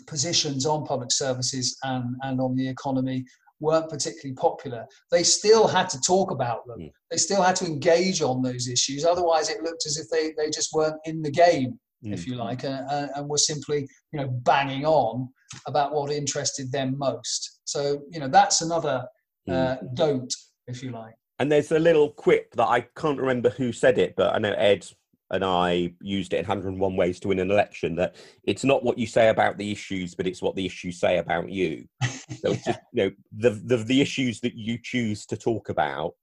[0.06, 3.24] positions on public services and, and on the economy
[3.60, 4.86] weren't particularly popular.
[5.10, 6.80] They still had to talk about them.
[6.80, 6.90] Mm.
[7.10, 9.04] They still had to engage on those issues.
[9.04, 12.12] Otherwise, it looked as if they, they just weren't in the game, mm.
[12.12, 15.28] if you like, and, and were simply you know banging on
[15.66, 17.60] about what interested them most.
[17.64, 19.06] So you know that's another
[19.48, 19.94] uh, mm.
[19.94, 20.32] don't,
[20.66, 21.14] if you like.
[21.38, 24.52] And there's a little quip that I can't remember who said it, but I know
[24.52, 24.86] Ed
[25.30, 28.98] and I used it in 101 Ways to Win an Election that it's not what
[28.98, 31.86] you say about the issues, but it's what the issues say about you.
[32.40, 32.60] So yeah.
[32.64, 36.14] just, you know, the, the, the issues that you choose to talk about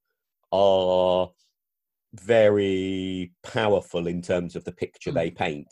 [0.51, 1.29] are
[2.15, 5.13] very powerful in terms of the picture mm.
[5.13, 5.67] they paint,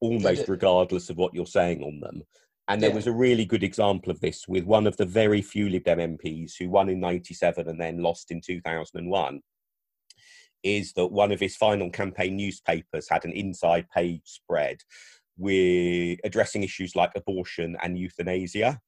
[0.00, 2.22] almost regardless of what you're saying on them.
[2.68, 2.96] And there yeah.
[2.96, 5.98] was a really good example of this with one of the very few Lib Dem
[5.98, 9.40] MPs who won in 97 and then lost in 2001
[10.64, 14.78] is that one of his final campaign newspapers had an inside page spread
[15.36, 18.80] with addressing issues like abortion and euthanasia.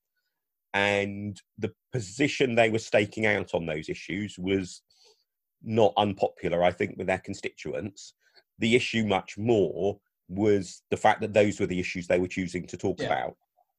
[0.75, 4.83] And the position they were staking out on those issues was
[5.63, 8.15] not unpopular, I think, with their constituents.
[8.59, 12.67] The issue, much more, was the fact that those were the issues they were choosing
[12.67, 13.07] to talk yeah.
[13.07, 13.37] about.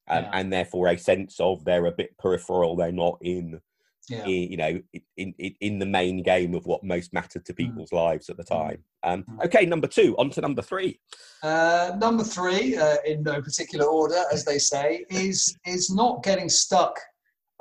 [0.09, 0.31] Um, yeah.
[0.33, 3.59] And therefore, a sense of they're a bit peripheral, they're not in
[4.09, 4.23] yeah.
[4.25, 4.81] in, you know,
[5.17, 7.57] in, in, in the main game of what most mattered to mm.
[7.57, 7.97] people's mm.
[7.97, 8.57] lives at the mm.
[8.57, 8.83] time.
[9.03, 9.45] Um, mm.
[9.45, 10.99] okay, number two, on to number three.
[11.43, 16.49] Uh, number three, uh, in no particular order, as they say, is is not getting
[16.49, 16.99] stuck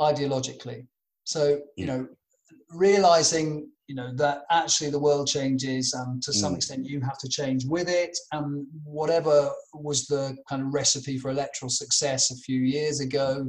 [0.00, 0.86] ideologically.
[1.24, 1.88] So you mm.
[1.88, 2.08] know,
[2.70, 6.56] realizing you know that actually the world changes and to some mm.
[6.56, 11.30] extent you have to change with it and whatever was the kind of recipe for
[11.30, 13.48] electoral success a few years ago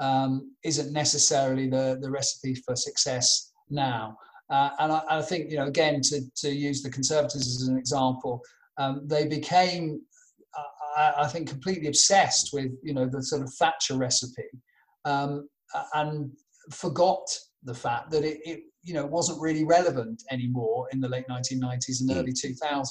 [0.00, 4.16] um, isn't necessarily the, the recipe for success now.
[4.48, 7.78] Uh, and I, I, think, you know, again, to, to use the Conservatives as an
[7.78, 8.40] example,
[8.78, 10.00] um, they became,
[10.58, 14.48] uh, I, I, think, completely obsessed with, you know, the sort of Thatcher recipe
[15.04, 15.48] um,
[15.94, 16.32] and
[16.72, 17.22] forgot
[17.62, 22.00] the fact that it, it, you know, wasn't really relevant anymore in the late 1990s
[22.00, 22.18] and hmm.
[22.18, 22.86] early 2000s.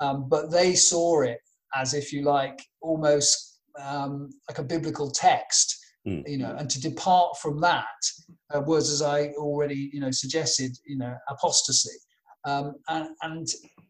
[0.00, 1.40] Um, but they saw it
[1.74, 5.77] as, if you like, almost um, like a biblical text
[6.08, 6.22] mm.
[6.26, 7.84] you know, and to depart from that
[8.54, 11.96] uh, was, as I already, you know, suggested, you know, apostasy,
[12.44, 13.46] um, and and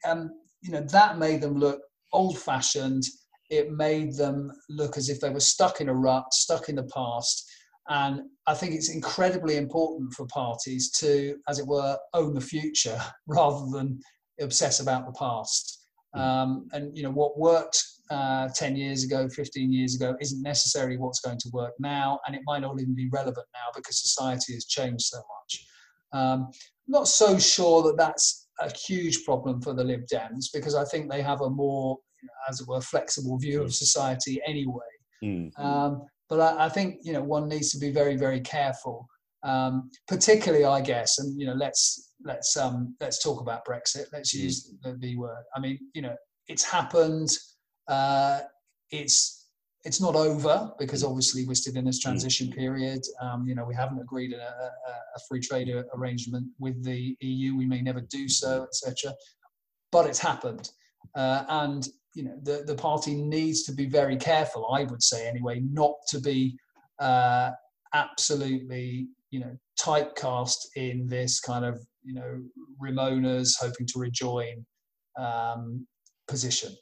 [0.07, 0.31] um,
[0.63, 1.81] you know that made them look
[2.13, 3.05] old-fashioned.
[3.51, 6.85] It made them look as if they were stuck in a rut, stuck in the
[6.95, 7.51] past.
[7.89, 13.01] And I think it's incredibly important for parties to, as it were, own the future
[13.27, 13.99] rather than
[14.41, 15.78] obsess about the past.
[16.17, 16.21] Mm.
[16.21, 20.97] Um, and you know what worked uh, 10 years ago, 15 years ago, isn't necessarily
[20.97, 24.55] what's going to work now, and it might not even be relevant now because society
[24.55, 25.67] has changed so much.
[26.13, 26.51] Um,
[26.87, 31.11] not so sure that that's a huge problem for the Lib Dems because I think
[31.11, 31.99] they have a more,
[32.49, 34.81] as it were, flexible view of society anyway.
[35.23, 35.59] Mm.
[35.59, 39.07] Um, but I, I, think you know one needs to be very, very careful,
[39.43, 41.19] um, particularly, I guess.
[41.19, 44.07] And you know, let's let's um, let's talk about Brexit.
[44.13, 44.41] Let's mm.
[44.41, 45.45] use the, the word.
[45.55, 46.17] I mean, you know,
[46.49, 47.31] it's happened.
[47.87, 48.41] Uh,
[48.91, 49.47] it's
[49.85, 51.09] it's not over because mm.
[51.09, 52.03] obviously we're still in this mm.
[52.03, 53.03] transition period.
[53.21, 54.71] Um, you know, we haven't agreed a, a,
[55.17, 57.57] a, free trade arrangement with the EU.
[57.57, 59.15] We may never do so, etc.
[59.93, 60.71] But it's happened,
[61.15, 64.69] uh, and you know the the party needs to be very careful.
[64.73, 66.59] I would say anyway, not to be
[66.99, 67.53] uh,
[67.95, 72.43] absolutely you know, typecast in this kind of, you know,
[72.83, 74.65] Remoaners hoping to rejoin
[75.19, 75.87] um,
[76.27, 76.73] position.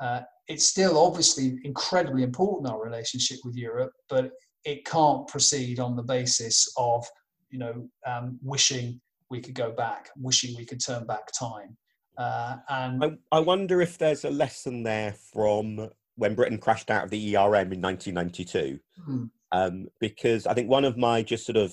[0.00, 4.30] Uh, it's still obviously incredibly important our relationship with Europe, but
[4.64, 7.04] it can't proceed on the basis of
[7.50, 11.76] you know um, wishing we could go back, wishing we could turn back time.
[12.16, 17.04] Uh, and I, I, wonder if there's a lesson there from when Britain crashed out
[17.04, 19.24] of the ERM in 1992, hmm.
[19.52, 21.72] um, because I think one of my just sort of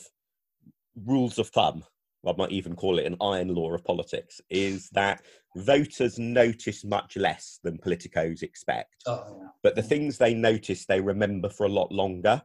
[0.96, 1.84] rules of thumb
[2.28, 5.22] I might even call it an iron law of politics, is that
[5.56, 8.96] voters notice much less than politicos expect.
[9.06, 9.48] Oh, yeah.
[9.64, 12.42] But the things they notice, they remember for a lot longer.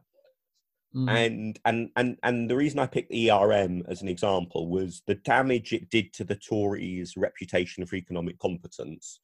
[0.95, 1.09] Mm.
[1.09, 5.71] And and and and the reason I picked ERM as an example was the damage
[5.71, 9.19] it did to the Tories' reputation for economic competence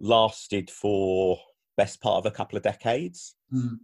[0.00, 1.38] lasted for
[1.76, 3.34] best part of a couple of decades.
[3.52, 3.76] Mm.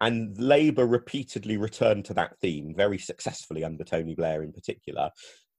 [0.00, 5.10] And Labour repeatedly returned to that theme very successfully under Tony Blair in particular,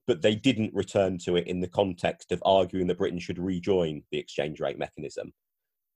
[0.08, 4.02] but they didn't return to it in the context of arguing that Britain should rejoin
[4.12, 5.32] the exchange rate mechanism.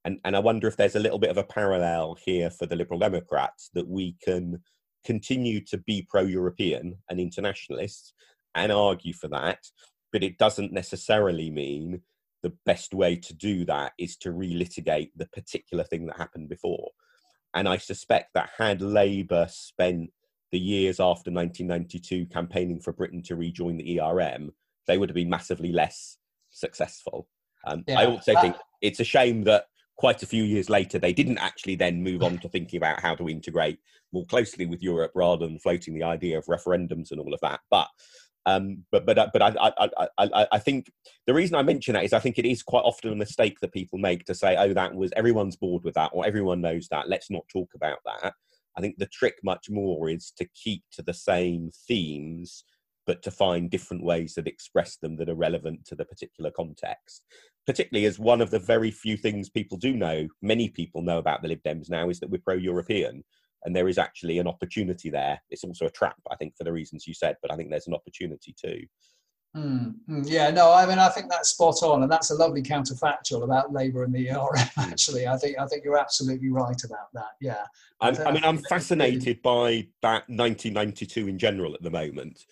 [0.04, 2.76] And, and I wonder if there's a little bit of a parallel here for the
[2.76, 4.62] Liberal Democrats that we can
[5.04, 8.14] continue to be pro European and internationalists
[8.54, 9.60] and argue for that,
[10.12, 12.02] but it doesn't necessarily mean
[12.44, 16.92] the best way to do that is to relitigate the particular thing that happened before.
[17.56, 20.12] And I suspect that had Labour spent
[20.52, 24.52] the years after 1992 campaigning for Britain to rejoin the ERM,
[24.88, 26.18] they would have been massively less
[26.52, 27.28] successful.
[27.66, 28.00] Um, yeah.
[28.00, 29.66] I also think it's a shame that
[29.98, 33.16] quite a few years later they didn't actually then move on to thinking about how
[33.16, 33.80] to integrate
[34.12, 37.62] more closely with Europe rather than floating the idea of referendums and all of that.
[37.72, 37.88] But
[38.46, 40.92] um, but but but I, I, I I think
[41.26, 43.74] the reason I mention that is I think it is quite often a mistake that
[43.74, 47.10] people make to say, oh, that was everyone's bored with that or everyone knows that.
[47.10, 48.34] Let's not talk about that.
[48.78, 52.66] I think the trick much more is to keep to the same themes,
[53.08, 57.24] but to find different ways that express them that are relevant to the particular context.
[57.66, 61.42] Particularly as one of the very few things people do know, many people know about
[61.42, 63.24] the Lib Dems now, is that we're pro European.
[63.66, 65.42] And there is actually an opportunity there.
[65.50, 67.88] It's also a trap, I think, for the reasons you said, but I think there's
[67.88, 68.86] an opportunity too.
[69.56, 73.44] Mm, yeah, no, I mean, I think that's spot on, and that's a lovely counterfactual
[73.44, 74.68] about Labour and the ERM.
[74.78, 77.32] Actually, I think I think you're absolutely right about that.
[77.40, 77.64] Yeah,
[78.02, 82.46] I, I mean, I'm fascinated by that 1992 in general at the moment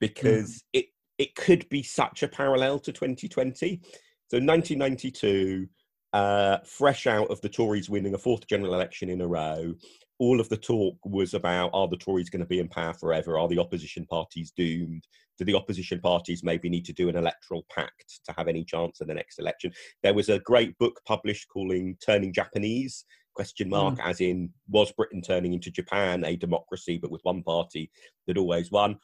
[0.00, 0.62] because mm.
[0.72, 0.86] it
[1.18, 3.80] it could be such a parallel to 2020.
[4.28, 5.68] So 1992,
[6.12, 9.74] uh, fresh out of the Tories winning a fourth general election in a row,
[10.18, 13.38] all of the talk was about are the Tories going to be in power forever?
[13.38, 15.06] Are the opposition parties doomed?
[15.38, 19.00] Do the opposition parties maybe need to do an electoral pact to have any chance
[19.00, 19.72] in the next election?
[20.02, 24.08] There was a great book published calling Turning Japanese, question mark, mm.
[24.08, 27.90] as in was Britain turning into Japan, a democracy but with one party
[28.26, 28.96] that always won?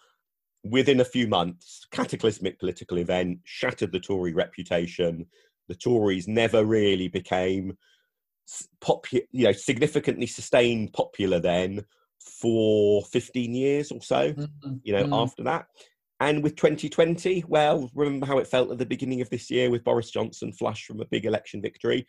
[0.64, 5.26] Within a few months, cataclysmic political event shattered the Tory reputation.
[5.68, 7.76] The Tories never really became
[8.80, 11.84] popular, you know, significantly sustained popular then
[12.40, 14.74] for 15 years or so, mm-hmm.
[14.82, 15.12] you know, mm-hmm.
[15.12, 15.66] after that.
[16.20, 19.82] And with 2020, well, remember how it felt at the beginning of this year with
[19.82, 22.06] Boris Johnson flush from a big election victory.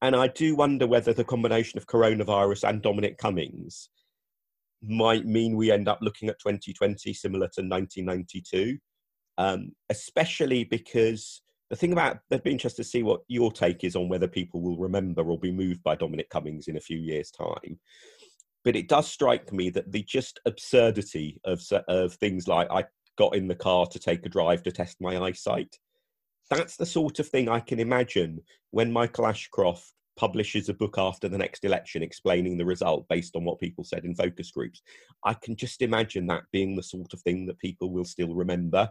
[0.00, 3.90] And I do wonder whether the combination of coronavirus and Dominic Cummings
[4.82, 8.78] might mean we end up looking at 2020 similar to 1992,
[9.38, 13.96] um, especially because the thing about they'd be interested to see what your take is
[13.96, 17.30] on whether people will remember or be moved by Dominic Cummings in a few years'
[17.30, 17.78] time.
[18.62, 22.84] But it does strike me that the just absurdity of of things like I
[23.16, 25.78] got in the car to take a drive to test my eyesight.
[26.50, 31.26] That's the sort of thing I can imagine when Michael Ashcroft publishes a book after
[31.26, 34.82] the next election explaining the result based on what people said in focus groups.
[35.24, 38.90] I can just imagine that being the sort of thing that people will still remember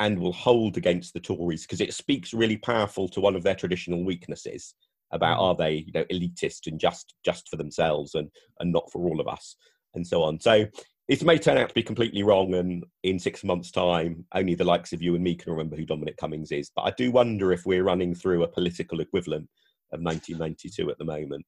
[0.00, 3.54] and will hold against the Tories because it speaks really powerful to one of their
[3.54, 4.74] traditional weaknesses
[5.12, 5.42] about mm.
[5.42, 8.28] are they you know elitist and just just for themselves and
[8.60, 9.56] and not for all of us
[9.94, 10.40] and so on.
[10.40, 10.66] So
[11.08, 14.64] it may turn out to be completely wrong, and in six months' time, only the
[14.64, 16.70] likes of you and me can remember who Dominic Cummings is.
[16.74, 19.48] But I do wonder if we're running through a political equivalent
[19.92, 21.44] of 1992 at the moment.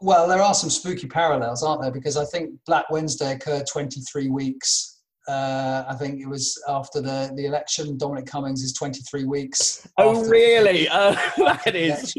[0.00, 1.90] Well, there are some spooky parallels, aren't there?
[1.90, 4.99] Because I think Black Wednesday occurred 23 weeks
[5.30, 7.96] uh, I think it was after the, the election.
[7.96, 9.86] Dominic Cummings is 23 weeks.
[9.96, 10.88] Oh, really?
[10.88, 12.14] Uh, that is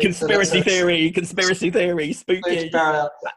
[0.00, 1.10] conspiracy so theory.
[1.12, 2.12] Conspiracy theory.
[2.12, 2.70] Spooky.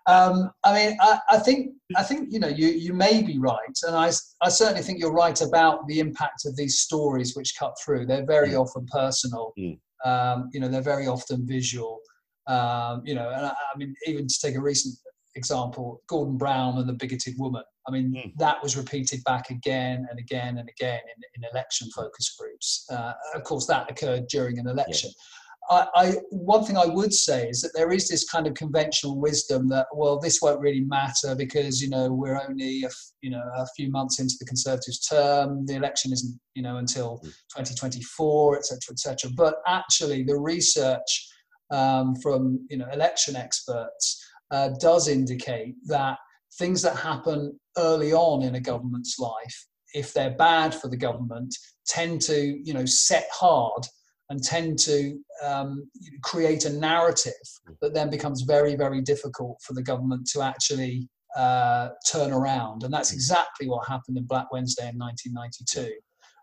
[0.05, 3.77] Um, I mean, I, I, think I think you know you you may be right,
[3.87, 4.11] and I
[4.41, 8.07] I certainly think you're right about the impact of these stories which cut through.
[8.07, 8.61] They're very mm.
[8.61, 9.53] often personal.
[9.57, 9.79] Mm.
[10.03, 11.99] Um, you know, they're very often visual.
[12.47, 14.93] Um, you know, and I, I mean, even to take a recent
[15.35, 17.63] example, Gordon Brown and the bigoted woman.
[17.87, 18.31] I mean, mm.
[18.37, 22.85] that was repeated back again and again and again in, in election focus groups.
[22.91, 25.09] Uh, of course, that occurred during an election.
[25.09, 25.23] Yeah.
[25.69, 29.19] I, I, one thing I would say is that there is this kind of conventional
[29.19, 32.89] wisdom that well this won't really matter because you know we're only a,
[33.21, 37.19] you know a few months into the Conservatives' term the election isn't you know until
[37.25, 37.33] mm.
[37.55, 41.29] 2024 etc etc but actually the research
[41.71, 46.17] um, from you know election experts uh, does indicate that
[46.57, 51.55] things that happen early on in a government's life, if they're bad for the government,
[51.87, 53.85] tend to you know set hard
[54.29, 55.87] and tend to um,
[56.23, 57.33] create a narrative
[57.81, 62.93] that then becomes very very difficult for the government to actually uh, turn around, and
[62.93, 65.93] that's exactly what happened in Black Wednesday in 1992.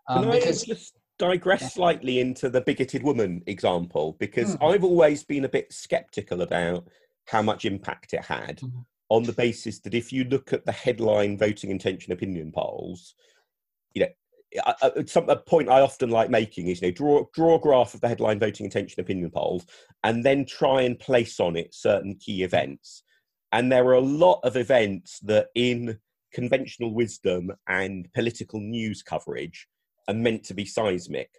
[0.09, 1.67] Um, because just digress yeah.
[1.69, 4.73] slightly into the bigoted woman example because mm.
[4.73, 6.85] I've always been a bit skeptical about
[7.27, 8.57] how much impact it had.
[8.57, 8.79] Mm-hmm
[9.13, 13.13] on the basis that if you look at the headline voting intention opinion polls,
[13.93, 14.07] you know,
[14.81, 17.93] a, some, a point I often like making is, you know, draw draw a graph
[17.93, 19.67] of the headline voting intention opinion polls,
[20.03, 23.03] and then try and place on it certain key events.
[23.51, 25.99] And there are a lot of events that, in
[26.33, 29.67] conventional wisdom and political news coverage,
[30.07, 31.29] are meant to be seismic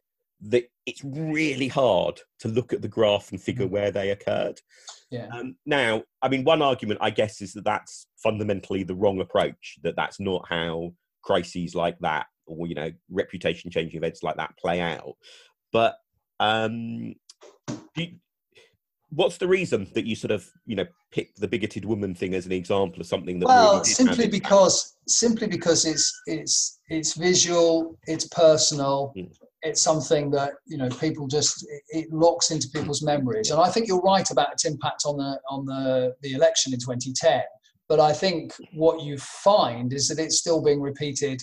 [0.42, 3.70] that it's really hard to look at the graph and figure mm.
[3.70, 4.60] where they occurred.
[5.10, 5.28] Yeah.
[5.32, 9.78] Um, now, I mean, one argument, I guess, is that that's fundamentally the wrong approach.
[9.82, 14.80] That that's not how crises like that, or you know, reputation-changing events like that play
[14.80, 15.14] out.
[15.72, 15.96] But
[16.40, 17.14] um,
[17.96, 18.18] you,
[19.10, 22.46] what's the reason that you sort of you know pick the bigoted woman thing as
[22.46, 27.96] an example of something that well really simply because simply because it's it's it's visual
[28.06, 29.30] it's personal mm
[29.64, 33.88] it's something that you know people just it locks into people's memories and i think
[33.88, 37.42] you're right about its impact on the on the the election in 2010
[37.88, 41.42] but i think what you find is that it's still being repeated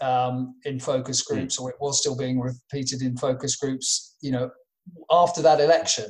[0.00, 1.34] um, in focus hmm.
[1.34, 4.50] groups or it was still being repeated in focus groups you know
[5.10, 6.06] after that election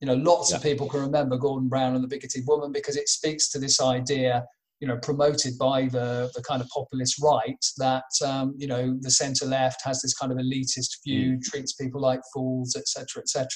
[0.00, 0.56] you know lots yeah.
[0.56, 3.80] of people can remember gordon brown and the bigoted woman because it speaks to this
[3.80, 4.44] idea
[4.80, 9.10] you know promoted by the the kind of populist right that um, you know the
[9.10, 11.42] centre left has this kind of elitist view, mm.
[11.42, 13.48] treats people like fools, etc., etc.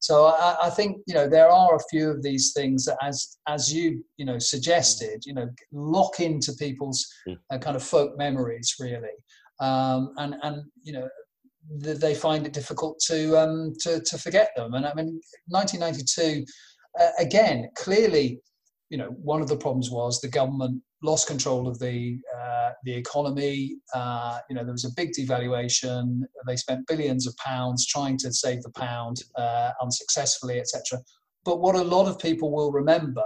[0.00, 3.36] So I, I, think you know there are a few of these things that, as
[3.48, 7.36] as you you know suggested, you know lock into people's mm.
[7.50, 9.16] uh, kind of folk memories really,
[9.60, 11.08] um, and and you know
[11.78, 14.72] they find it difficult to um, to to forget them.
[14.74, 16.44] And I mean, 1992
[16.98, 18.40] uh, again clearly
[18.92, 22.92] you know, one of the problems was the government lost control of the uh, the
[22.92, 23.76] economy.
[23.94, 26.20] Uh, you know, there was a big devaluation.
[26.46, 31.00] They spent billions of pounds trying to save the pound uh, unsuccessfully, etc.
[31.42, 33.24] But what a lot of people will remember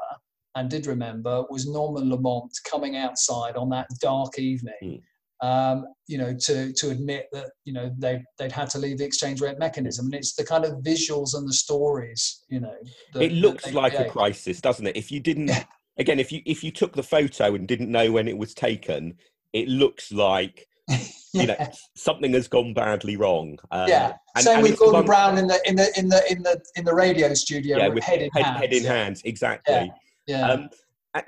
[0.54, 4.74] and did remember was Norman Lamont coming outside on that dark evening.
[4.84, 5.02] Mm.
[5.42, 9.04] Um, you know, to to admit that you know they they'd had to leave the
[9.04, 12.44] exchange rate mechanism, and it's the kind of visuals and the stories.
[12.48, 12.74] You know,
[13.12, 14.08] that, it looks like create.
[14.08, 14.96] a crisis, doesn't it?
[14.96, 15.50] If you didn't,
[15.98, 19.14] again, if you if you took the photo and didn't know when it was taken,
[19.52, 20.98] it looks like yeah.
[21.32, 21.56] you know
[21.96, 23.58] something has gone badly wrong.
[23.70, 26.42] Uh, yeah, and, same and with Gordon Brown in the in the in the in
[26.42, 28.60] the in the radio studio yeah, with, head in head, hands.
[28.60, 29.74] Head in hands, exactly.
[29.74, 29.88] Yeah.
[30.26, 30.50] yeah.
[30.50, 30.70] Um,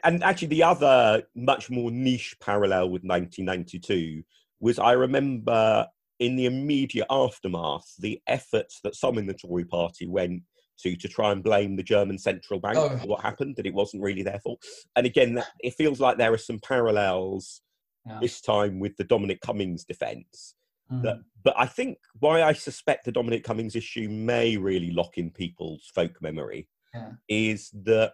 [0.04, 4.22] and actually, the other much more niche parallel with 1992
[4.60, 5.86] was I remember
[6.18, 10.42] in the immediate aftermath the efforts that some in the Tory party went
[10.80, 12.96] to to try and blame the German central bank oh.
[12.98, 14.62] for what happened, that it wasn't really their fault.
[14.96, 17.62] And again, it feels like there are some parallels
[18.06, 18.18] yeah.
[18.20, 20.54] this time with the Dominic Cummings defence.
[20.90, 21.02] Mm.
[21.02, 25.30] That, but I think why I suspect the Dominic Cummings issue may really lock in
[25.30, 27.12] people's folk memory yeah.
[27.28, 28.12] is that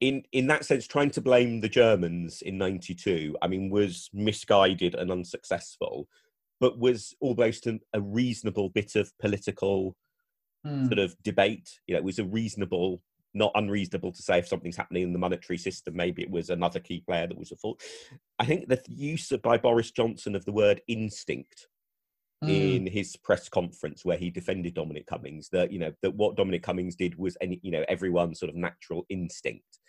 [0.00, 4.94] in in that sense, trying to blame the Germans in '92, I mean, was misguided
[4.94, 6.08] and unsuccessful,
[6.58, 9.96] but was almost an, a reasonable bit of political
[10.66, 10.86] mm.
[10.86, 11.80] sort of debate.
[11.86, 13.02] You know, it was a reasonable,
[13.34, 16.80] not unreasonable to say if something's happening in the monetary system, maybe it was another
[16.80, 17.82] key player that was at fault.
[18.38, 21.68] I think the use by Boris Johnson of the word instinct
[22.44, 22.76] mm.
[22.76, 26.62] in his press conference where he defended Dominic Cummings that you know that what Dominic
[26.62, 29.79] Cummings did was any you know everyone's sort of natural instinct.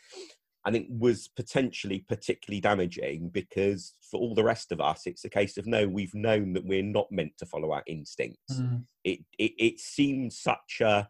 [0.64, 5.30] I think was potentially particularly damaging because for all the rest of us, it's a
[5.30, 8.53] case of no, we've known that we're not meant to follow our instincts.
[8.53, 8.84] Mm.
[9.03, 11.09] It, it it seems such a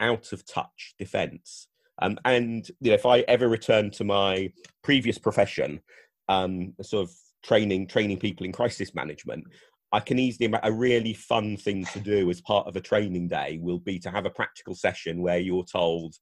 [0.00, 1.68] out of touch defence.
[2.00, 4.52] Um, and you know, if I ever return to my
[4.82, 5.80] previous profession,
[6.28, 7.14] um, sort of
[7.44, 9.44] training training people in crisis management,
[9.92, 13.28] I can easily imagine a really fun thing to do as part of a training
[13.28, 16.16] day will be to have a practical session where you're told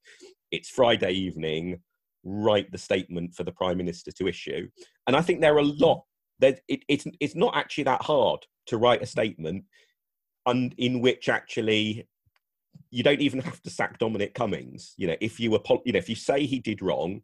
[0.51, 1.79] it's Friday evening,
[2.23, 4.67] write the statement for the prime minister to issue.
[5.07, 6.03] And I think there are a lot
[6.39, 9.65] that it, it's it's not actually that hard to write a statement
[10.45, 12.07] and in which actually
[12.89, 14.93] you don't even have to sack Dominic Cummings.
[14.97, 17.21] You know, if you apo- you know if you say he did wrong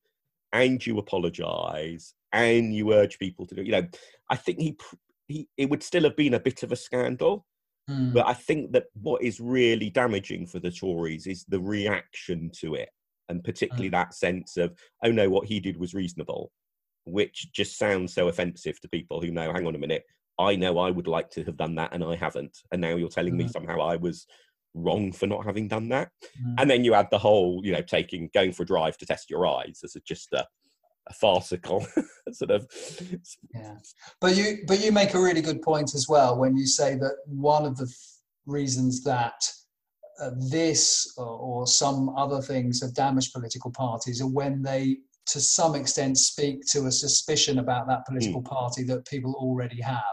[0.54, 3.88] and you apologise and you urge people to do, you know,
[4.30, 4.78] I think he
[5.28, 7.46] he it would still have been a bit of a scandal.
[7.90, 8.14] Mm.
[8.14, 12.76] But I think that what is really damaging for the Tories is the reaction to
[12.76, 12.90] it,
[13.30, 13.94] and particularly mm.
[13.94, 14.74] that sense of,
[15.04, 16.52] oh no, what he did was reasonable,
[17.06, 20.04] which just sounds so offensive to people who know, hang on a minute,
[20.40, 22.58] I know I would like to have done that and I haven't.
[22.72, 23.38] And now you're telling mm.
[23.38, 24.28] me somehow I was
[24.74, 26.10] wrong for not having done that.
[26.42, 26.56] Mm.
[26.60, 29.30] And then you add the whole, you know, taking, going for a drive to test
[29.30, 30.46] your eyes as a, just a,
[31.08, 31.86] a farcical
[32.32, 32.68] sort of.
[33.54, 33.76] Yeah.
[34.22, 37.16] But you, but you make a really good point as well when you say that
[37.26, 37.98] one of the th-
[38.46, 39.50] reasons that
[40.50, 44.98] this or, or some other things have damaged political parties are when they
[45.28, 48.46] to some extent speak to a suspicion about that political mm.
[48.46, 50.04] party that people already have.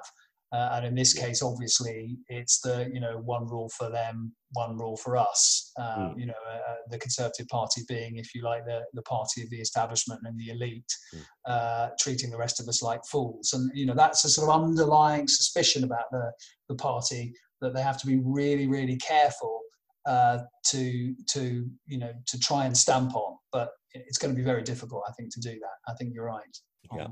[0.53, 4.77] Uh, and in this case, obviously, it's the you know one rule for them, one
[4.79, 5.73] rule for us.
[5.81, 6.21] Um, mm.
[6.21, 9.51] You know, uh, uh, the Conservative Party being, if you like, the the party of
[9.51, 11.23] the establishment and the elite, mm.
[11.47, 13.53] uh, treating the rest of us like fools.
[13.53, 16.31] And you know, that's a sort of underlying suspicion about the
[16.69, 19.64] the party that they have to be really, really careful
[20.07, 23.37] uh, to to you know to try and stamp on.
[23.53, 25.93] But it's going to be very difficult, I think, to do that.
[25.93, 26.59] I think you're right.
[26.97, 27.07] Yeah.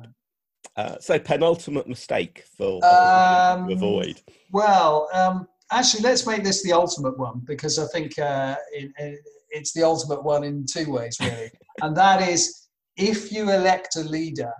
[0.76, 4.20] Uh, so penultimate mistake for um, to avoid.
[4.52, 9.20] Well, um, actually, let's make this the ultimate one because I think uh, it, it,
[9.50, 11.50] it's the ultimate one in two ways, really,
[11.82, 14.52] and that is if you elect a leader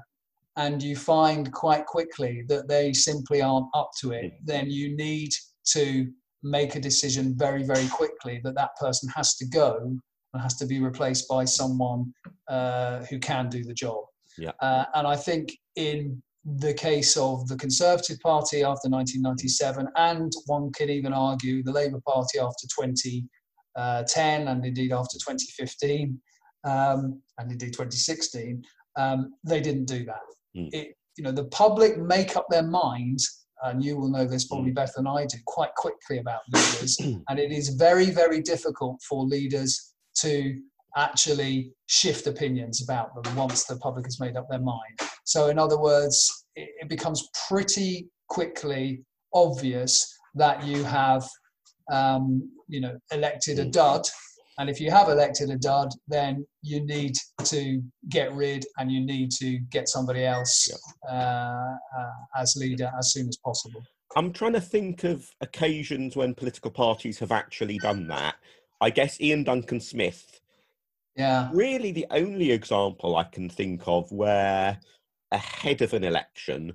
[0.57, 4.45] and you find quite quickly that they simply aren't up to it, hmm.
[4.45, 5.31] then you need
[5.65, 6.11] to
[6.43, 9.97] make a decision very, very quickly that that person has to go
[10.33, 12.13] and has to be replaced by someone
[12.49, 14.05] uh, who can do the job.
[14.39, 14.53] Yeah.
[14.61, 20.73] Uh, and I think in the case of the Conservative Party after 1997, and one
[20.73, 26.21] could even argue the Labour Party after 2010, uh, and indeed after 2015,
[26.65, 28.63] um, and indeed 2016,
[28.97, 30.21] um, they didn't do that.
[30.57, 30.69] Mm.
[30.73, 34.71] It, you know, the public make up their minds, and you will know this probably
[34.71, 34.75] hmm.
[34.75, 39.25] better than I do, quite quickly about leaders, and it is very, very difficult for
[39.25, 40.59] leaders to
[40.97, 45.01] actually shift opinions about them once the public has made up their mind.
[45.25, 49.03] So, in other words, it, it becomes pretty quickly
[49.35, 51.27] obvious that you have,
[51.91, 54.07] um, you know, elected a dud.
[54.59, 59.01] And if you have elected a dud, then you need to get rid and you
[59.01, 60.71] need to get somebody else
[61.09, 63.83] uh, uh, as leader as soon as possible.
[64.15, 68.35] I'm trying to think of occasions when political parties have actually done that.
[68.81, 70.41] I guess Iain Duncan Smith
[71.17, 71.51] yeah.
[71.53, 74.79] Really, the only example I can think of where
[75.31, 76.75] ahead of an election,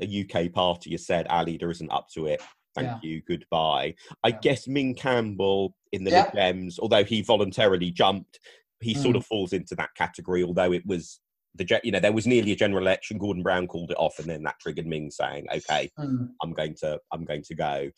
[0.00, 2.40] a UK party has said our leader isn't up to it.
[2.74, 2.98] Thank yeah.
[3.02, 3.94] you, goodbye.
[4.24, 4.38] I yeah.
[4.40, 6.30] guess Ming Campbell in the yeah.
[6.34, 8.40] Lib Dems, although he voluntarily jumped,
[8.80, 9.02] he mm.
[9.02, 10.42] sort of falls into that category.
[10.42, 11.20] Although it was
[11.54, 14.28] the you know there was nearly a general election, Gordon Brown called it off, and
[14.28, 16.28] then that triggered Ming saying, "Okay, mm.
[16.42, 17.90] I'm going to I'm going to go."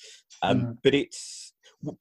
[0.43, 0.79] Um, mm.
[0.83, 1.53] But it's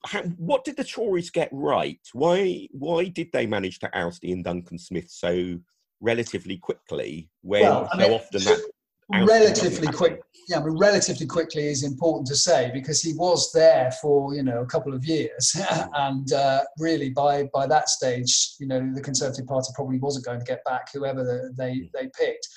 [0.05, 1.99] how, what did the Tories get right?
[2.13, 5.59] Why why did they manage to oust Iain Duncan Smith so
[6.01, 8.71] relatively quickly when well, so mean, often that
[9.11, 13.91] relatively quick yeah I mean, relatively quickly is important to say because he was there
[14.01, 15.55] for you know a couple of years
[15.95, 20.39] and uh, really by by that stage you know the conservative party probably wasn't going
[20.39, 22.47] to get back whoever the, they they picked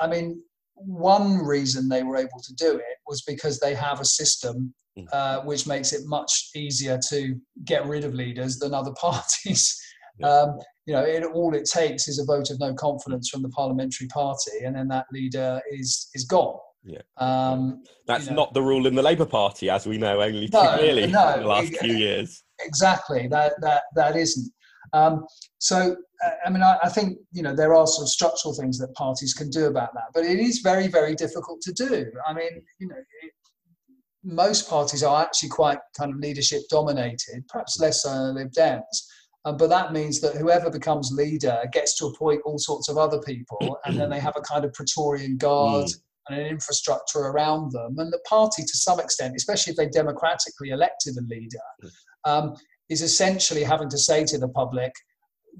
[0.00, 0.42] I, I, mean
[0.74, 5.06] one reason they were able to do it was because they have a system Mm.
[5.12, 9.78] uh, which makes it much easier to get rid of leaders than other parties.
[10.22, 13.48] Um, you know, it, all it takes is a vote of no confidence from the
[13.48, 16.58] parliamentary party, and then that leader is is gone.
[16.84, 18.36] Yeah, um, that's you know.
[18.36, 21.34] not the rule in the Labour Party, as we know only too no, clearly no,
[21.34, 22.44] in the last few years.
[22.60, 24.52] Exactly, that that that isn't.
[24.92, 25.24] Um,
[25.58, 28.78] so, uh, I mean, I, I, think you know there are sort of structural things
[28.78, 32.06] that parties can do about that, but it is very, very difficult to do.
[32.24, 33.32] I mean, you know, it,
[34.22, 38.82] most parties are actually quite kind of leadership dominated, perhaps less so than Lib Dems.
[39.46, 43.20] Um, but that means that whoever becomes leader gets to appoint all sorts of other
[43.20, 45.94] people, and then they have a kind of Praetorian guard mm.
[46.28, 47.94] and an infrastructure around them.
[47.96, 51.58] And the party, to some extent, especially if they democratically elected a leader,
[52.24, 52.54] um,
[52.88, 54.92] is essentially having to say to the public,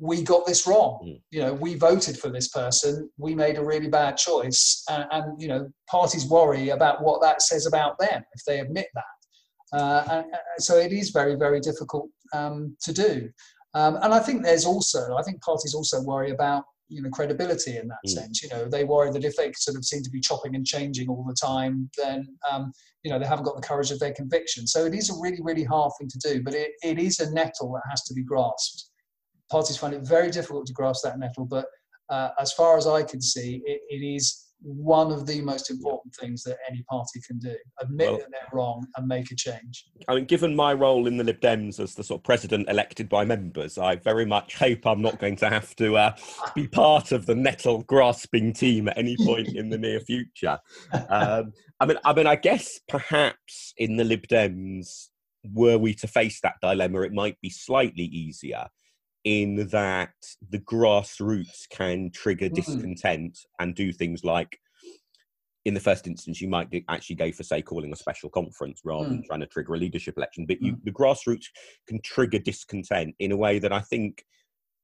[0.00, 0.98] we got this wrong.
[1.06, 1.20] Mm.
[1.30, 3.08] You know, we voted for this person.
[3.18, 7.40] We made a really bad choice, and, and, you know, parties worry about what that
[7.40, 9.78] says about them if they admit that.
[9.78, 13.30] Uh, and, and so it is very, very difficult um, to do.
[13.76, 17.76] Um, and I think there's also, I think parties also worry about you know credibility
[17.76, 18.10] in that mm.
[18.10, 18.42] sense.
[18.42, 21.08] You know, they worry that if they sort of seem to be chopping and changing
[21.08, 22.72] all the time, then um,
[23.02, 24.66] you know they haven't got the courage of their conviction.
[24.66, 27.30] So it is a really really hard thing to do, but it, it is a
[27.32, 28.90] nettle that has to be grasped.
[29.50, 31.66] Parties find it very difficult to grasp that nettle, but
[32.08, 36.12] uh, as far as I can see, it, it is one of the most important
[36.16, 37.54] things that any party can do.
[37.80, 39.86] Admit well, that they're wrong and make a change.
[40.08, 43.08] I mean given my role in the lib dems as the sort of president elected
[43.08, 46.16] by members i very much hope i'm not going to have to uh,
[46.54, 50.58] be part of the nettle grasping team at any point in the near future.
[51.08, 55.08] Um, i mean i mean i guess perhaps in the lib dems
[55.52, 58.66] were we to face that dilemma it might be slightly easier
[59.26, 60.14] in that
[60.50, 62.54] the grassroots can trigger mm.
[62.54, 64.58] discontent and do things like
[65.64, 69.06] in the first instance you might actually go for say calling a special conference rather
[69.06, 69.10] mm.
[69.10, 70.84] than trying to trigger a leadership election but you, mm.
[70.84, 71.46] the grassroots
[71.88, 74.24] can trigger discontent in a way that i think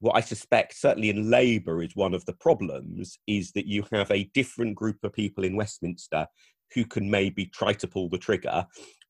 [0.01, 4.11] what i suspect certainly in labour is one of the problems is that you have
[4.11, 6.26] a different group of people in westminster
[6.74, 8.66] who can maybe try to pull the trigger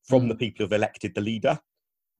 [0.07, 0.39] from the mm.
[0.39, 1.59] people who've elected the leader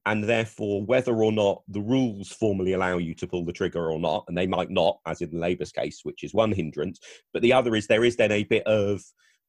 [0.05, 3.99] and therefore whether or not the rules formally allow you to pull the trigger or
[3.99, 6.99] not and they might not as in labour's case which is one hindrance
[7.31, 9.01] but the other is there is then a bit of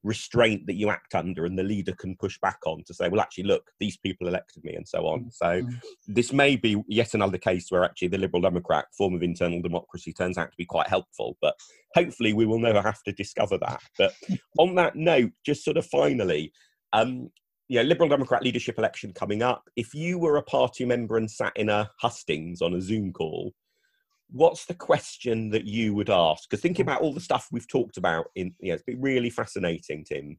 [0.05, 3.23] restraint that you act under and the leader can push back on to say well
[3.23, 5.75] actually look these people elected me and so on so mm-hmm.
[6.07, 10.13] this may be yet another case where actually the liberal democrat form of internal democracy
[10.13, 11.55] turns out to be quite helpful but
[11.95, 14.13] hopefully we will never have to discover that but
[14.59, 16.53] on that note just sort of finally
[16.93, 17.31] um,
[17.69, 19.69] you know, Liberal Democrat leadership election coming up.
[19.77, 23.53] If you were a party member and sat in a hustings on a Zoom call,
[24.31, 26.49] what's the question that you would ask?
[26.49, 29.31] Because thinking about all the stuff we've talked about in, you know, it's been really
[29.31, 30.39] fascinating, Tim.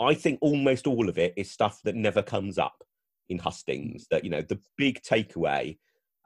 [0.00, 2.82] I think almost all of it is stuff that never comes up
[3.28, 4.06] in hustings.
[4.10, 5.78] That you know, the big takeaway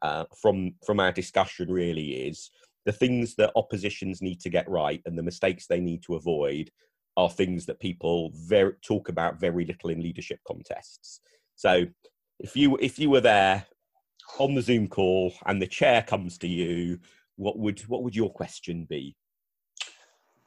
[0.02, 2.50] uh, from from our discussion really is
[2.86, 6.70] the things that oppositions need to get right and the mistakes they need to avoid
[7.16, 11.20] are things that people very, talk about very little in leadership contests.
[11.54, 11.86] So
[12.38, 13.66] if you if you were there
[14.38, 16.98] on the Zoom call and the chair comes to you,
[17.36, 19.16] what would what would your question be?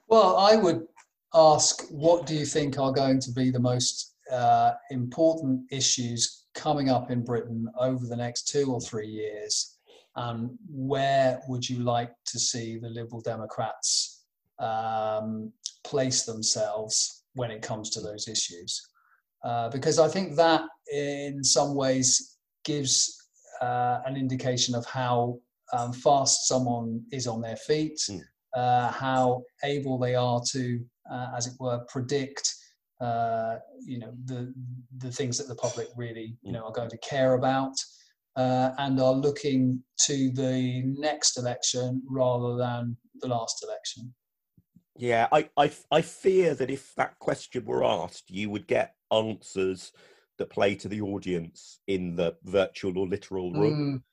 [0.08, 0.88] Well, I would
[1.34, 6.90] ask, what do you think are going to be the most uh, important issues coming
[6.90, 9.78] up in Britain over the next two or three years?
[10.16, 14.26] And where would you like to see the Liberal Democrats
[14.58, 15.54] um,
[15.84, 18.82] place themselves when it comes to those issues.
[19.44, 20.62] Uh, because I think that
[20.92, 23.16] in some ways gives
[23.62, 25.40] uh, an indication of how
[25.74, 28.22] um, fast someone is on their feet, mm.
[28.56, 30.80] uh, how able they are to,
[31.12, 32.56] uh, as it were, predict.
[33.02, 33.56] Uh,
[33.86, 34.54] you know the
[34.98, 37.74] the things that the public really you know are going to care about,
[38.36, 44.14] uh, and are looking to the next election rather than the last election.
[45.00, 49.94] Yeah, I, I, I fear that if that question were asked, you would get answers
[50.38, 54.04] that play to the audience in the virtual or literal room,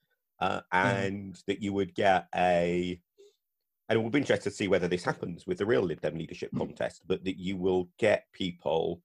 [0.41, 0.47] mm.
[0.47, 1.45] uh, and mm.
[1.47, 3.01] that you would get a.
[3.89, 6.17] And it will be interesting to see whether this happens with the real Lib Dem
[6.17, 6.59] leadership mm.
[6.59, 9.03] contest, but that you will get people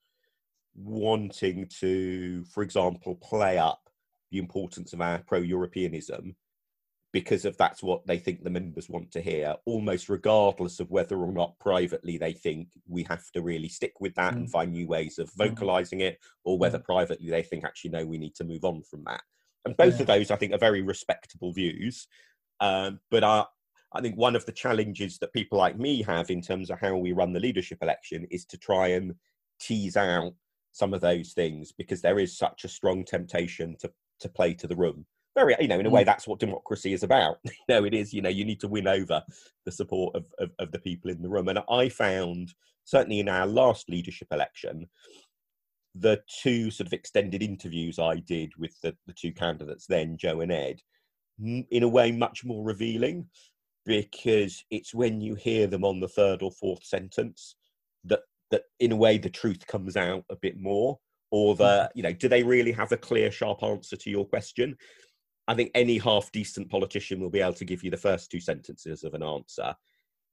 [0.76, 3.90] wanting to, for example, play up
[4.32, 6.36] the importance of our pro-Europeanism
[7.14, 11.18] because of that's what they think the members want to hear, almost regardless of whether
[11.18, 14.38] or not privately they think we have to really stick with that mm.
[14.38, 15.50] and find new ways of mm.
[15.50, 16.86] vocalizing it, or whether mm.
[16.86, 19.22] privately they think actually no, we need to move on from that.
[19.66, 20.02] And both yeah.
[20.02, 22.08] of those, I think, are very respectable views.
[22.62, 23.46] Um, but I,
[23.94, 26.96] I think one of the challenges that people like me have in terms of how
[26.96, 29.16] we run the leadership election is to try and
[29.60, 30.34] tease out
[30.72, 33.92] some of those things because there is such a strong temptation to
[34.22, 35.06] to play to the room
[35.36, 36.06] very you know in a way mm.
[36.06, 38.88] that's what democracy is about you know it is you know you need to win
[38.88, 39.22] over
[39.66, 42.54] the support of, of, of, the people in the room and i found
[42.84, 44.88] certainly in our last leadership election
[45.96, 50.42] the two sort of extended interviews i did with the, the two candidates then jo
[50.42, 50.80] and ed
[51.40, 53.28] in a way much more revealing
[53.86, 57.56] because it's when you hear them on the third or fourth sentence
[58.04, 58.22] that
[58.52, 61.00] that in a way the truth comes out a bit more
[61.32, 61.90] or the mm.
[61.96, 64.76] you know do they really have a clear sharp answer to your question
[65.52, 68.40] I think any half decent politician will be able to give you the first two
[68.40, 69.76] sentences of an answer.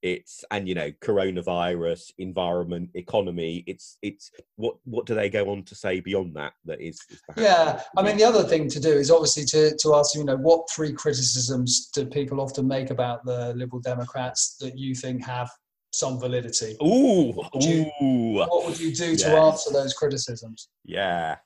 [0.01, 3.64] It's and you know coronavirus, environment, economy.
[3.66, 6.53] It's it's what what do they go on to say beyond that?
[6.66, 7.83] That is, is yeah.
[7.97, 10.71] I mean, the other thing to do is obviously to to ask you know what
[10.71, 15.51] three criticisms do people often make about the Liberal Democrats that you think have
[15.91, 16.77] some validity.
[16.81, 18.35] Ooh, what would you, ooh.
[18.35, 20.69] What would you do to answer those criticisms?
[20.85, 21.39] Yeah,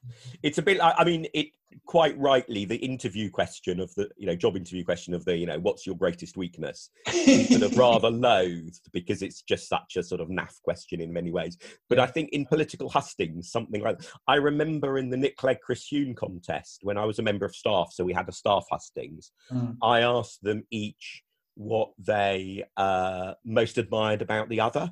[0.43, 0.79] it's a bit.
[0.79, 1.53] I, I mean, it
[1.87, 5.47] quite rightly the interview question of the you know job interview question of the you
[5.47, 6.91] know what's your greatest weakness?
[7.09, 11.31] Sort of rather loathed because it's just such a sort of naff question in many
[11.31, 11.57] ways.
[11.89, 15.89] But i think in political hustings something like i remember in the nick clegg chris
[15.93, 19.31] huhne contest when i was a member of staff so we had a staff hustings
[19.51, 19.77] mm.
[19.83, 21.23] i asked them each
[21.55, 24.91] what they uh, most admired about the other.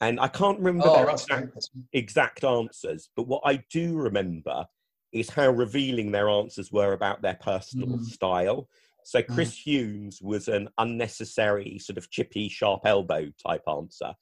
[0.00, 4.66] And I can't remember oh, their exact, exact, answers, but what I do remember
[5.12, 8.04] is how revealing their answers were about their personal mm.
[8.04, 8.68] style.
[9.04, 9.34] So mm.
[9.34, 9.66] Chris mm.
[9.66, 14.14] Huhne's was an unnecessary sort of chippy, sharp elbow type answer.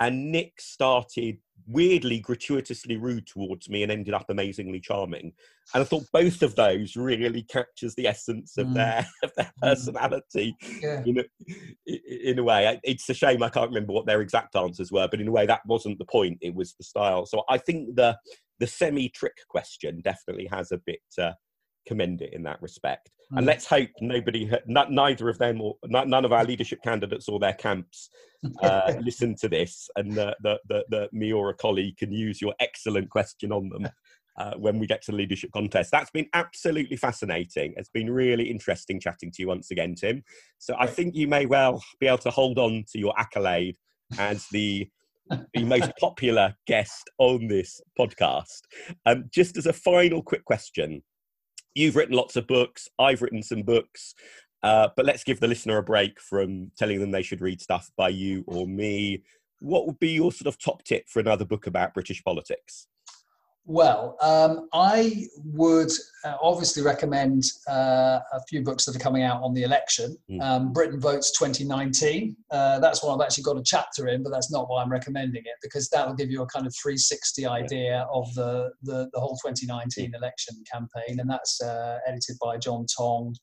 [0.00, 5.32] And Nick started weirdly, gratuitously rude towards me and ended up amazingly charming.
[5.74, 8.74] And I thought both of those really captures the essence of mm.
[8.74, 9.68] their of their mm.
[9.68, 11.02] personality yeah.
[11.04, 12.80] in, a, in a way.
[12.84, 15.46] It's a shame I can't remember what their exact answers were, but in a way
[15.46, 16.38] that wasn't the point.
[16.40, 17.26] It was the style.
[17.26, 18.16] So I think the
[18.58, 21.36] the semi trick question definitely has a bit to
[21.86, 23.10] commend it in that respect.
[23.32, 23.38] Mm.
[23.38, 27.28] And let's hope nobody, not, neither of them or not, none of our leadership candidates
[27.28, 28.10] or their camps
[28.62, 32.40] uh, listen to this and the, the, the, the, me or a colleague can use
[32.40, 33.88] your excellent question on them.
[34.36, 35.90] Uh, when we get to the leadership contest.
[35.90, 37.74] That's been absolutely fascinating.
[37.76, 40.22] It's been really interesting chatting to you once again, Tim.
[40.58, 43.76] So I think you may well be able to hold on to your accolade
[44.16, 44.88] as the
[45.54, 48.60] the most popular guest on this podcast.
[49.06, 51.02] Um, just as a final quick question,
[51.74, 54.14] you've written lots of books, I've written some books,
[54.62, 57.90] uh, but let's give the listener a break from telling them they should read stuff
[57.96, 59.22] by you or me.
[59.60, 62.86] What would be your sort of top tip for another book about British politics?
[63.70, 65.90] Well, um, I would
[66.24, 70.16] uh, obviously recommend uh, a few books that are coming out on the election.
[70.30, 70.42] Mm.
[70.42, 72.34] Um, Britain Votes 2019.
[72.50, 75.42] Uh, that's one I've actually got a chapter in, but that's not why I'm recommending
[75.44, 79.20] it because that will give you a kind of 360 idea of the, the, the
[79.20, 80.16] whole 2019 mm.
[80.16, 81.20] election campaign.
[81.20, 83.36] And that's uh, edited by Jon Tonge,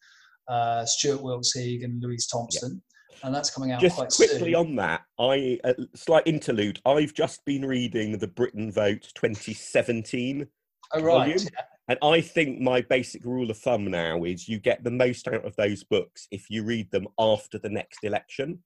[0.47, 2.81] uh, Stuart Wilks-Heeg, and Louise Thompson
[3.23, 4.55] and that's coming out just quickly soon.
[4.55, 10.47] on that i a slight interlude i've just been reading the britain vote 2017
[10.93, 11.49] oh, right yeah.
[11.87, 15.45] and i think my basic rule of thumb now is you get the most out
[15.45, 18.59] of those books if you read them after the next election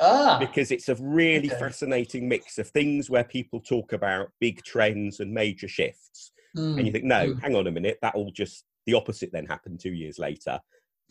[0.00, 1.60] ah, because it's a really okay.
[1.60, 6.76] fascinating mix of things where people talk about big trends and major shifts mm.
[6.76, 7.40] and you think no mm.
[7.40, 10.58] hang on a minute that all just the opposite then happened two years later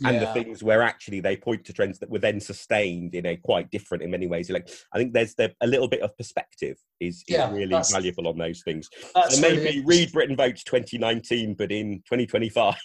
[0.05, 3.35] and the things where actually they point to trends that were then sustained in a
[3.37, 4.49] quite different in many ways.
[4.49, 8.27] Like i think there's the, a little bit of perspective is, is yeah, really valuable
[8.27, 8.89] on those things.
[9.29, 12.75] so maybe read britain votes 2019 but in 2025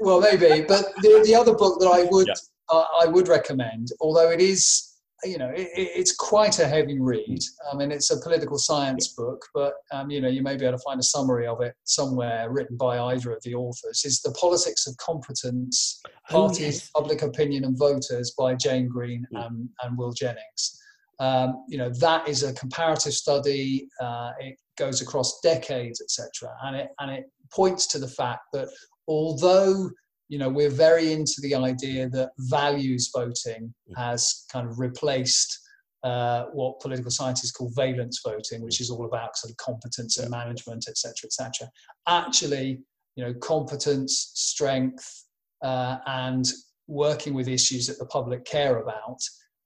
[0.00, 2.34] well maybe but the, the other book that i would yeah.
[2.70, 7.40] uh, i would recommend although it is you know, it, it's quite a heavy read.
[7.72, 10.76] I mean, it's a political science book, but um, you know, you may be able
[10.76, 14.04] to find a summary of it somewhere written by either of the authors.
[14.04, 16.90] Is the politics of competence, parties, oh, yes.
[16.90, 20.80] public opinion, and voters by Jane Green and, and Will Jennings.
[21.18, 23.88] Um, you know, that is a comparative study.
[24.00, 28.68] Uh, it goes across decades, etc., and it and it points to the fact that
[29.08, 29.88] although
[30.28, 33.96] you know, we're very into the idea that values voting mm.
[33.96, 35.60] has kind of replaced
[36.02, 40.30] uh, what political scientists call valence voting, which is all about sort of competence and
[40.30, 41.68] management, etc., etc.
[42.06, 42.80] Actually,
[43.16, 45.24] you know, competence, strength,
[45.62, 46.46] uh, and
[46.86, 49.18] working with issues that the public care about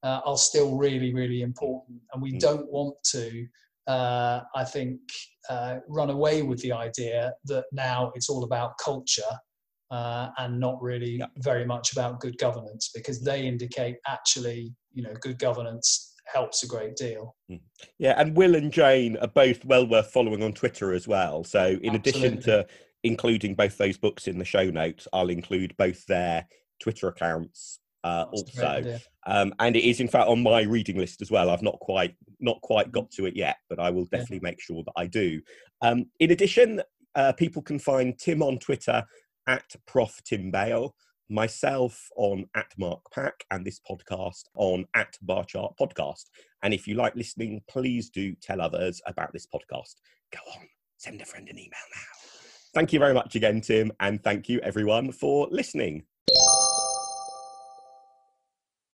[0.02, 2.00] uh, are still really, really important.
[2.12, 2.40] And we mm.
[2.40, 3.46] don't want to,
[3.86, 5.00] uh, I think,
[5.48, 9.22] uh, run away with the idea that now it's all about culture
[9.90, 11.26] uh, and not really yeah.
[11.38, 16.66] very much about good governance because they indicate actually, you know, good governance helps a
[16.66, 17.34] great deal.
[17.48, 17.56] Hmm.
[17.98, 21.44] Yeah, and Will and Jane are both well worth following on Twitter as well.
[21.44, 21.98] So, in Absolutely.
[21.98, 22.66] addition to
[23.02, 26.46] including both those books in the show notes, I'll include both their
[26.80, 28.98] Twitter accounts uh, also.
[29.26, 31.50] Um, and it is in fact on my reading list as well.
[31.50, 34.50] I've not quite not quite got to it yet, but I will definitely yeah.
[34.50, 35.40] make sure that I do.
[35.82, 36.80] Um, in addition,
[37.14, 39.04] uh, people can find Tim on Twitter
[39.46, 40.94] at Prof Tim Bale,
[41.28, 46.24] myself on at Mark Pack, and this podcast on at Bar Chart Podcast.
[46.62, 49.94] And if you like listening, please do tell others about this podcast.
[50.32, 50.66] Go on,
[50.98, 52.28] send a friend an email now.
[52.74, 56.04] Thank you very much again, Tim, and thank you everyone for listening.